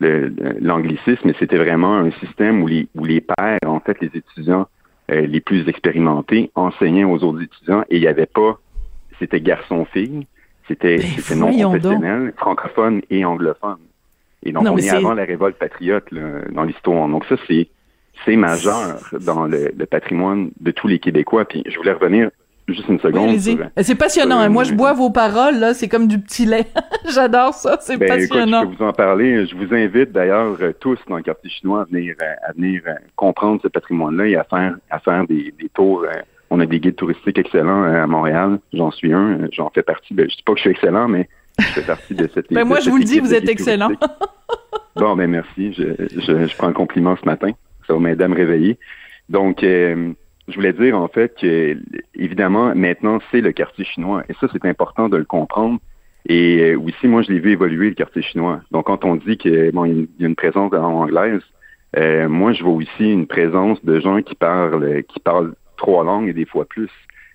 [0.00, 4.68] l'anglicisme, mais c'était vraiment un système où les, où les pères, en fait, les étudiants
[5.10, 8.58] euh, les plus expérimentés, enseignaient aux autres étudiants et il n'y avait pas,
[9.18, 10.26] c'était garçon-fille,
[10.68, 13.78] c'était, c'était non professionnel, francophone et anglophone.
[14.44, 16.06] Et donc, on est, avant la révolte patriote
[16.52, 17.08] dans l'histoire.
[17.08, 17.68] Donc ça, c'est
[18.24, 21.44] c'est majeur dans le, patrimoine de tous les Québécois.
[21.44, 22.30] Puis je voulais revenir
[22.68, 23.38] juste une seconde.
[23.38, 24.38] c'est passionnant.
[24.38, 24.48] Hein.
[24.48, 25.74] Moi, je bois vos paroles, là.
[25.74, 26.66] C'est comme du petit lait.
[27.12, 27.78] J'adore ça.
[27.80, 28.62] C'est ben, passionnant.
[28.62, 29.46] je peux vous en parler.
[29.46, 32.82] Je vous invite d'ailleurs euh, tous dans le quartier chinois à venir, euh, à venir
[32.86, 36.04] euh, comprendre ce patrimoine-là et à faire, à faire des, des tours.
[36.50, 38.58] On a des guides touristiques excellents à Montréal.
[38.72, 39.48] J'en suis un.
[39.52, 40.14] J'en fais partie.
[40.14, 42.64] De, je dis pas que je suis excellent, mais je fais partie de cette ben
[42.64, 43.90] moi, je vous le dis, vous êtes excellent.
[44.96, 45.72] bon, ben merci.
[45.74, 47.50] Je, je, je, prends un compliment ce matin.
[47.88, 48.14] Ça va.
[49.28, 50.12] Donc, euh,
[50.48, 51.76] je voulais dire en fait que,
[52.14, 54.22] évidemment, maintenant, c'est le quartier chinois.
[54.28, 55.78] Et ça, c'est important de le comprendre.
[56.26, 58.60] Et euh, aussi, moi, je l'ai vu évoluer, le quartier chinois.
[58.70, 61.42] Donc, quand on dit qu'il y, a une présence en anglaise,
[61.96, 66.28] euh, moi, je vois aussi une présence de gens qui parlent, qui parlent trois langues
[66.28, 66.90] et des fois plus.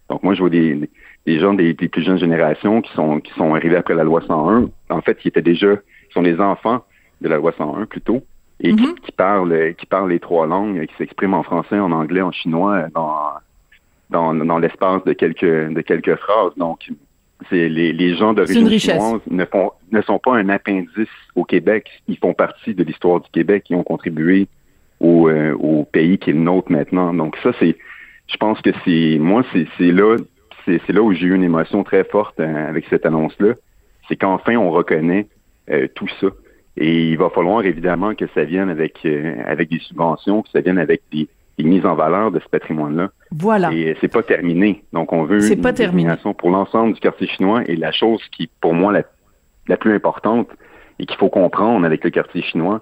[0.09, 0.89] Donc, moi, je vois des,
[1.25, 4.69] des gens des, plus jeunes générations qui sont qui sont arrivés après la loi 101,
[4.89, 6.83] en fait, qui étaient déjà, qui sont les enfants
[7.21, 8.23] de la loi 101 plutôt,
[8.63, 8.95] et qui, mhm.
[8.99, 12.87] qui, parlent qui parlent les trois langues, qui s'expriment en français, en anglais, en chinois
[12.93, 13.17] dans
[14.09, 16.53] dans, dans l'espace de quelques de quelques phrases.
[16.57, 16.89] Donc,
[17.49, 21.89] c'est les, les gens d'origine chinoise ne font ne sont pas un appendice au Québec,
[22.07, 24.47] ils font partie de l'histoire du Québec, ils ont contribué
[24.99, 27.13] au, euh, au pays qui est le nôtre maintenant.
[27.13, 27.77] Donc ça, c'est
[28.27, 30.17] je pense que c'est moi, c'est là
[30.65, 33.55] c'est là où j'ai eu une émotion très forte euh, avec cette annonce-là.
[34.07, 35.27] C'est qu'enfin, on reconnaît
[35.69, 36.27] euh, tout ça.
[36.77, 40.61] Et il va falloir évidemment que ça vienne avec, euh, avec des subventions, que ça
[40.61, 41.27] vienne avec des,
[41.59, 43.11] mises en valeur de ce patrimoine-là.
[43.31, 43.71] Voilà.
[43.71, 44.83] Et c'est pas terminé.
[44.91, 45.71] Donc, on veut une pas
[46.33, 47.61] pour l'ensemble du quartier chinois.
[47.67, 49.03] Et la chose qui, pour moi, la,
[49.67, 50.49] la plus importante
[50.99, 52.81] et qu'il faut comprendre avec le quartier chinois,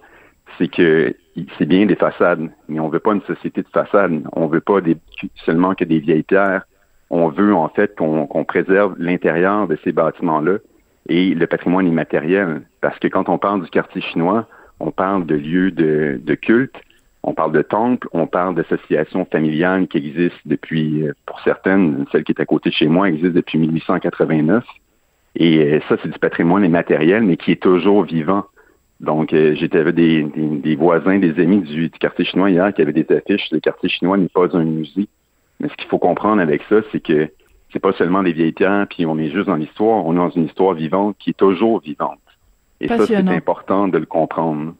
[0.57, 1.13] c'est que
[1.57, 4.23] c'est bien des façades, mais on veut pas une société de façades.
[4.33, 4.97] On veut pas des,
[5.45, 6.63] seulement que des vieilles pierres
[7.11, 10.57] on veut en fait qu'on préserve l'intérieur de ces bâtiments-là
[11.09, 12.61] et le patrimoine immatériel.
[12.81, 14.47] Parce que quand on parle du quartier chinois,
[14.79, 16.75] on parle de lieux de, culte,
[17.23, 22.23] on parle de temples, on parle d'associations familiales qui existent depuis, euh, pour certaines, celle
[22.23, 24.63] qui est à côté de chez moi existe depuis 1889.
[25.35, 28.45] Et euh, ça, c'est du patrimoine immatériel, mais qui est toujours vivant.
[28.99, 32.81] Donc, euh, j'étais avec des, des, voisins, des amis du, du, quartier chinois hier qui
[32.81, 33.49] avaient des affiches.
[33.51, 35.07] Le quartier chinois n'est pas un musée.
[35.59, 37.29] Mais ce qu'il faut comprendre avec ça, c'est que
[37.71, 40.29] c'est pas seulement des vieilles pierres, puis on est juste dans l'histoire, on est dans
[40.29, 42.19] une histoire vivante qui est toujours vivante.
[42.79, 44.73] Et ça, c'est important de le comprendre.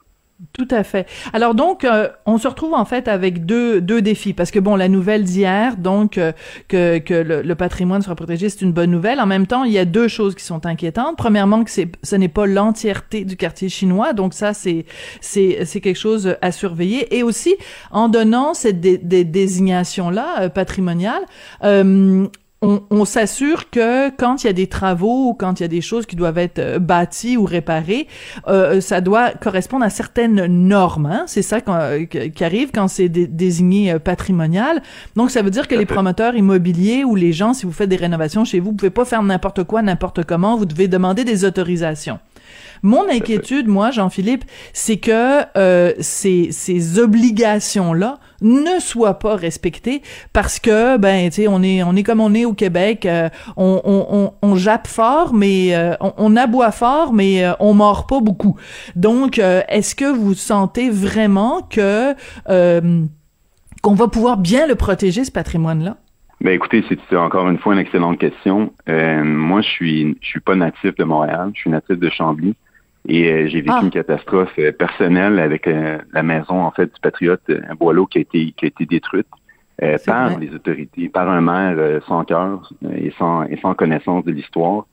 [0.54, 1.08] Tout à fait.
[1.34, 4.76] Alors donc, euh, on se retrouve en fait avec deux, deux défis parce que bon,
[4.76, 6.32] la nouvelle d'hier, donc euh,
[6.68, 9.20] que, que le, patrimoine soit protégé, c'est une bonne nouvelle.
[9.20, 11.16] En même temps, il y a deux choses qui sont inquiétantes.
[11.16, 14.86] Premièrement, que ce n'est pas l'entièreté du quartier chinois, donc ça c'est
[15.22, 17.16] c'est c'est quelque chose à surveiller.
[17.16, 17.56] Et aussi,
[17.92, 21.22] en donnant cette des désignation là euh, patrimoniale,
[22.64, 25.82] on, s'assure que quand il y a des travaux ou quand il y a des
[25.82, 28.08] choses qui doivent être euh, bâties ou réparées,
[28.48, 31.08] euh, ça doit correspondre à certaines normes.
[31.08, 31.24] Hein?
[31.26, 34.84] C'est ça qui arrive quand c'est désigné euh, patrimonial.
[35.16, 37.96] Donc, ça veut dire que les promoteurs immobiliers ou les gens, si vous faites des
[37.96, 40.56] rénovations chez vous, vous pouvez pas faire n'importe quoi, n'importe comment.
[40.56, 42.20] Vous devez demander des autorisations.
[42.84, 50.02] Mon inquiétude, moi, Jean-Philippe, c'est que euh, ces, ces obligations-là ne soient pas respectées
[50.34, 53.30] parce que, ben, tu sais, on est, on est comme on est au Québec, euh,
[53.56, 58.08] on, on, on, jappe fort, mais euh, on, on, aboie fort, mais euh, on mord
[58.08, 58.58] pas beaucoup.
[58.96, 62.14] Donc, est-ce que vous sentez vraiment que
[63.82, 65.98] qu'on va pouvoir bien le protéger, ce patrimoine-là?
[66.42, 68.74] Ben écoutez, c'est encore une fois une excellente question.
[68.88, 72.56] moi, je suis je suis pas natif de Montréal, je suis natif de Chambly.
[73.08, 73.82] Et euh, j'ai vécu ah.
[73.84, 78.20] une catastrophe euh, personnelle avec euh, la maison en fait du patriote un Boileau qui
[78.20, 79.28] a été qui a été détruite
[80.06, 84.86] par les autorités, par un maire sans cœur et sans et sans connaissance de l'histoire.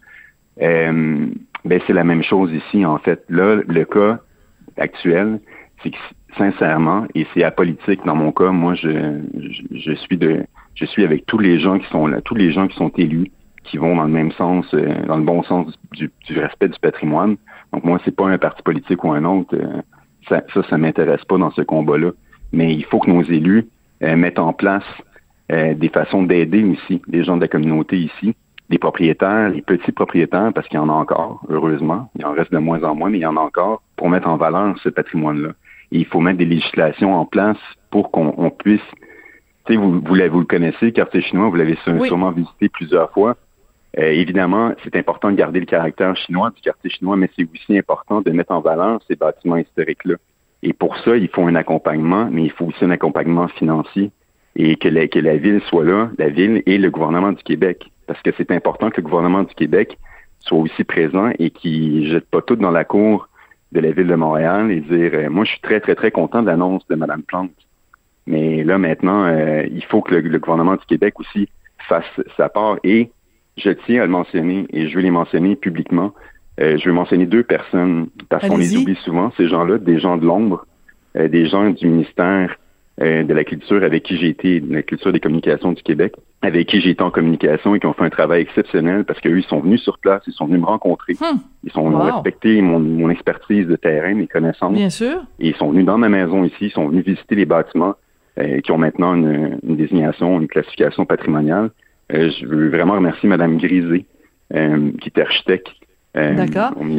[0.59, 3.22] Ben, c'est la même chose ici, en fait.
[3.28, 4.20] Là, le cas
[4.78, 5.40] actuel,
[5.82, 5.96] c'est que
[6.38, 9.20] sincèrement, et c'est apolitique dans mon cas, moi, je,
[9.72, 12.68] je, suis de, je suis avec tous les gens qui sont là, tous les gens
[12.68, 13.30] qui sont élus,
[13.64, 17.36] qui vont dans le même sens, euh, dans le bon sens du, respect du patrimoine.
[17.72, 19.54] Donc moi, c'est pas un parti politique ou un autre.
[19.54, 19.82] Euh,
[20.28, 22.10] ça, ça, ça m'intéresse pas dans ce combat-là.
[22.52, 23.68] Mais il faut que nos élus
[24.02, 24.84] euh, mettent en place
[25.50, 28.36] des façons d'aider aussi les gens de la communauté ici,
[28.68, 32.10] les propriétaires, les petits propriétaires, parce qu'il y en a encore, heureusement.
[32.18, 34.28] Il en reste de moins en moins, mais il y en a encore pour mettre
[34.28, 35.52] en valeur ce patrimoine-là.
[35.90, 37.56] il faut mettre des législations en place
[37.90, 38.82] pour qu'on puisse
[39.76, 43.36] vous, vous, le connaissez, quartier chinois, vous l'avez sûrement visité plusieurs fois.
[43.97, 47.78] Euh, évidemment, c'est important de garder le caractère chinois du quartier chinois, mais c'est aussi
[47.78, 50.16] important de mettre en valeur ces bâtiments historiques-là.
[50.62, 54.11] Et pour ça, il faut un accompagnement, mais il faut aussi un accompagnement financier
[54.57, 57.91] et que la, ville soit là, la ville et le gouvernement du Québec.
[58.07, 59.97] Parce que c'est important que le gouvernement du Québec
[60.41, 63.28] soit aussi présent et qu'il ne jette pas tout dans la cour
[63.72, 66.43] de la ville de Montréal et dire euh, moi je suis très très très content
[66.43, 67.51] de l'annonce de Mme Plante.
[68.26, 71.49] Mais là maintenant, euh, il faut que le, gouvernement du Québec aussi
[71.89, 73.11] fasse sa part et
[73.59, 76.12] je tiens à le mentionner et je veux les mentionner publiquement.
[76.61, 80.16] Euh, je veux mentionner deux personnes parce qu'on les oublie souvent, ces gens-là, des gens
[80.16, 80.66] de l'ombre,
[81.16, 82.56] euh, des gens du ministère
[83.00, 86.14] euh, de la culture avec qui j'ai été, de la culture des communications du Québec,
[86.42, 89.38] avec qui j'ai été en communication et qui ont fait un travail exceptionnel parce qu'eux,
[89.38, 91.12] ils sont venus sur place, ils sont venus me rencontrer.
[91.12, 91.38] Hmm.
[91.62, 92.12] Ils sont wow.
[92.12, 94.74] respecté mon, mon, expertise de terrain, mes connaissances.
[94.74, 95.22] Bien sûr.
[95.38, 97.94] Et ils sont venus dans ma maison ici, ils sont venus visiter les bâtiments
[98.62, 101.70] qui ont maintenant une, une désignation, une classification patrimoniale.
[102.12, 104.06] Euh, je veux vraiment remercier Mme Grisé,
[104.54, 105.68] euh, qui est architecte
[106.16, 106.46] euh,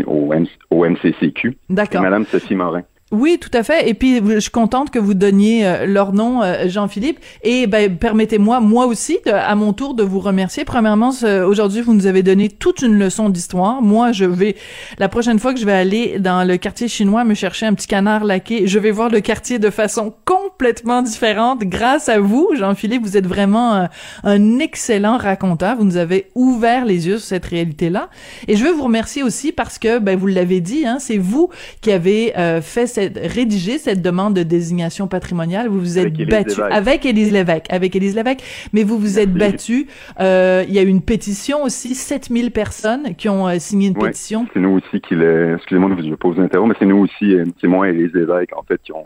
[0.06, 0.34] au,
[0.70, 1.58] au, MCCQ.
[1.70, 2.02] D'accord.
[2.02, 2.84] Et Mme Sophie Morin.
[3.12, 3.90] Oui, tout à fait.
[3.90, 7.20] Et puis, je suis contente que vous donniez euh, leur nom, euh, Jean-Philippe.
[7.44, 10.64] Et ben, permettez-moi, moi aussi, à mon tour, de vous remercier.
[10.64, 11.12] Premièrement,
[11.48, 13.82] aujourd'hui, vous nous avez donné toute une leçon d'histoire.
[13.82, 14.56] Moi, je vais,
[15.00, 17.88] la prochaine fois que je vais aller dans le quartier chinois me chercher un petit
[17.88, 21.62] canard laqué, je vais voir le quartier de façon complètement différente.
[21.62, 23.90] Grâce à vous, Jean-Philippe, vous êtes vraiment un,
[24.24, 25.78] un excellent raconteur.
[25.78, 28.10] Vous nous avez ouvert les yeux sur cette réalité-là.
[28.48, 31.50] Et je veux vous remercier aussi parce que, ben, vous l'avez dit, hein, c'est vous
[31.82, 35.68] qui avez euh, fait rédigé cette demande de désignation patrimoniale.
[35.68, 38.44] Vous vous êtes battu avec Élise Lévesque, avec Élise Lévesque,
[38.74, 39.88] mais vous vous êtes battu.
[40.20, 43.98] Euh, il y a eu une pétition aussi, 7000 personnes qui ont euh, signé une
[43.98, 44.48] pétition.
[44.54, 47.46] C'est nous aussi qui le, excusez-moi de vous poser l'interro, mais c'est nous aussi, euh,
[47.62, 49.06] c'est moi et Élise Lévesque, en fait, qui ont,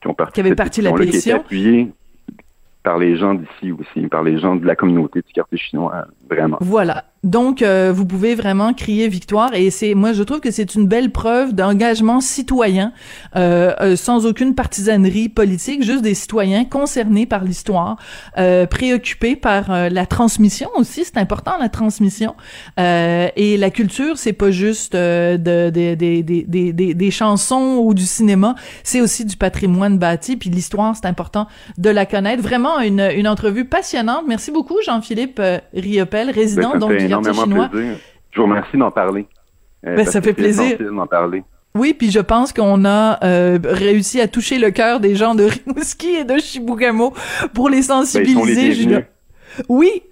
[0.00, 0.34] qui ont parti.
[0.34, 1.44] Qui avaient parti la pétition.
[1.48, 1.88] Qui
[2.86, 6.58] par les gens d'ici aussi, par les gens de la communauté du quartier chinois, vraiment.
[6.60, 7.04] Voilà.
[7.26, 10.86] Donc, euh, vous pouvez vraiment crier victoire et c'est, moi, je trouve que c'est une
[10.86, 12.92] belle preuve d'engagement citoyen,
[13.34, 17.96] euh, euh, sans aucune partisanerie politique, juste des citoyens concernés par l'histoire,
[18.70, 21.04] préoccupés par la transmission aussi.
[21.04, 22.36] C'est important la transmission
[22.78, 28.54] et la culture, c'est pas juste de, des des des chansons ou du cinéma,
[28.84, 30.36] c'est aussi du patrimoine bâti.
[30.36, 31.48] Puis l'histoire, c'est important
[31.78, 32.42] de la connaître.
[32.42, 34.24] Vraiment une une entrevue passionnante.
[34.28, 35.40] Merci beaucoup, Jean-Philippe
[35.74, 36.92] Riopel, résident ben, donc
[38.36, 39.26] je vous remercie d'en parler.
[39.86, 41.42] Euh, ben, ça fait plaisir d'en parler.
[41.74, 45.44] Oui, puis je pense qu'on a euh, réussi à toucher le cœur des gens de
[45.44, 47.12] Rimouski et de Chibougamau
[47.54, 49.04] pour les ben, sensibiliser.
[49.68, 50.02] oui,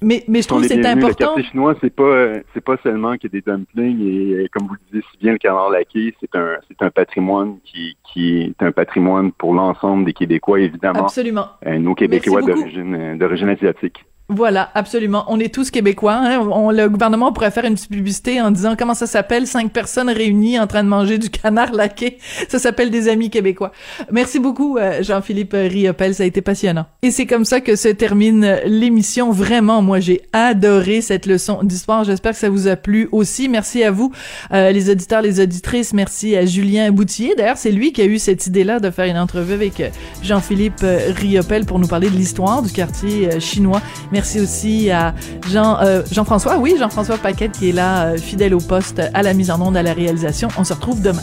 [0.00, 1.08] mais, mais je trouve que c'est important.
[1.08, 4.80] Le quartier chinois, c'est pas c'est pas seulement a des dumplings et comme vous le
[4.86, 8.70] disiez si bien le canard laqué, c'est un c'est un patrimoine qui qui est un
[8.70, 11.00] patrimoine pour l'ensemble des Québécois évidemment.
[11.00, 11.46] Absolument.
[11.66, 14.04] Euh, nos Québécois d'origine d'origine asiatique.
[14.30, 15.24] Voilà, absolument.
[15.28, 16.12] On est tous québécois.
[16.12, 16.46] Hein?
[16.52, 20.10] On, le gouvernement pourrait faire une petite publicité en disant comment ça s'appelle cinq personnes
[20.10, 22.18] réunies en train de manger du canard laqué.
[22.50, 23.72] Ça s'appelle des amis québécois.
[24.12, 26.14] Merci beaucoup, euh, Jean-Philippe Riopel.
[26.14, 26.84] Ça a été passionnant.
[27.00, 29.30] Et c'est comme ça que se termine l'émission.
[29.32, 32.04] Vraiment, moi, j'ai adoré cette leçon d'histoire.
[32.04, 33.48] J'espère que ça vous a plu aussi.
[33.48, 34.12] Merci à vous,
[34.52, 35.94] euh, les auditeurs, les auditrices.
[35.94, 37.34] Merci à Julien Boutier.
[37.34, 39.88] D'ailleurs, c'est lui qui a eu cette idée-là de faire une entrevue avec euh,
[40.22, 40.84] Jean-Philippe
[41.16, 43.80] Riopel pour nous parler de l'histoire du quartier chinois.
[44.18, 45.14] Merci aussi à
[45.48, 49.32] Jean, euh, Jean-François, oui, Jean-François Paquette qui est là, euh, fidèle au poste, à la
[49.32, 50.48] mise en onde, à la réalisation.
[50.58, 51.22] On se retrouve demain.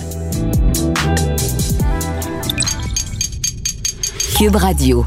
[4.37, 5.05] Cube Radio.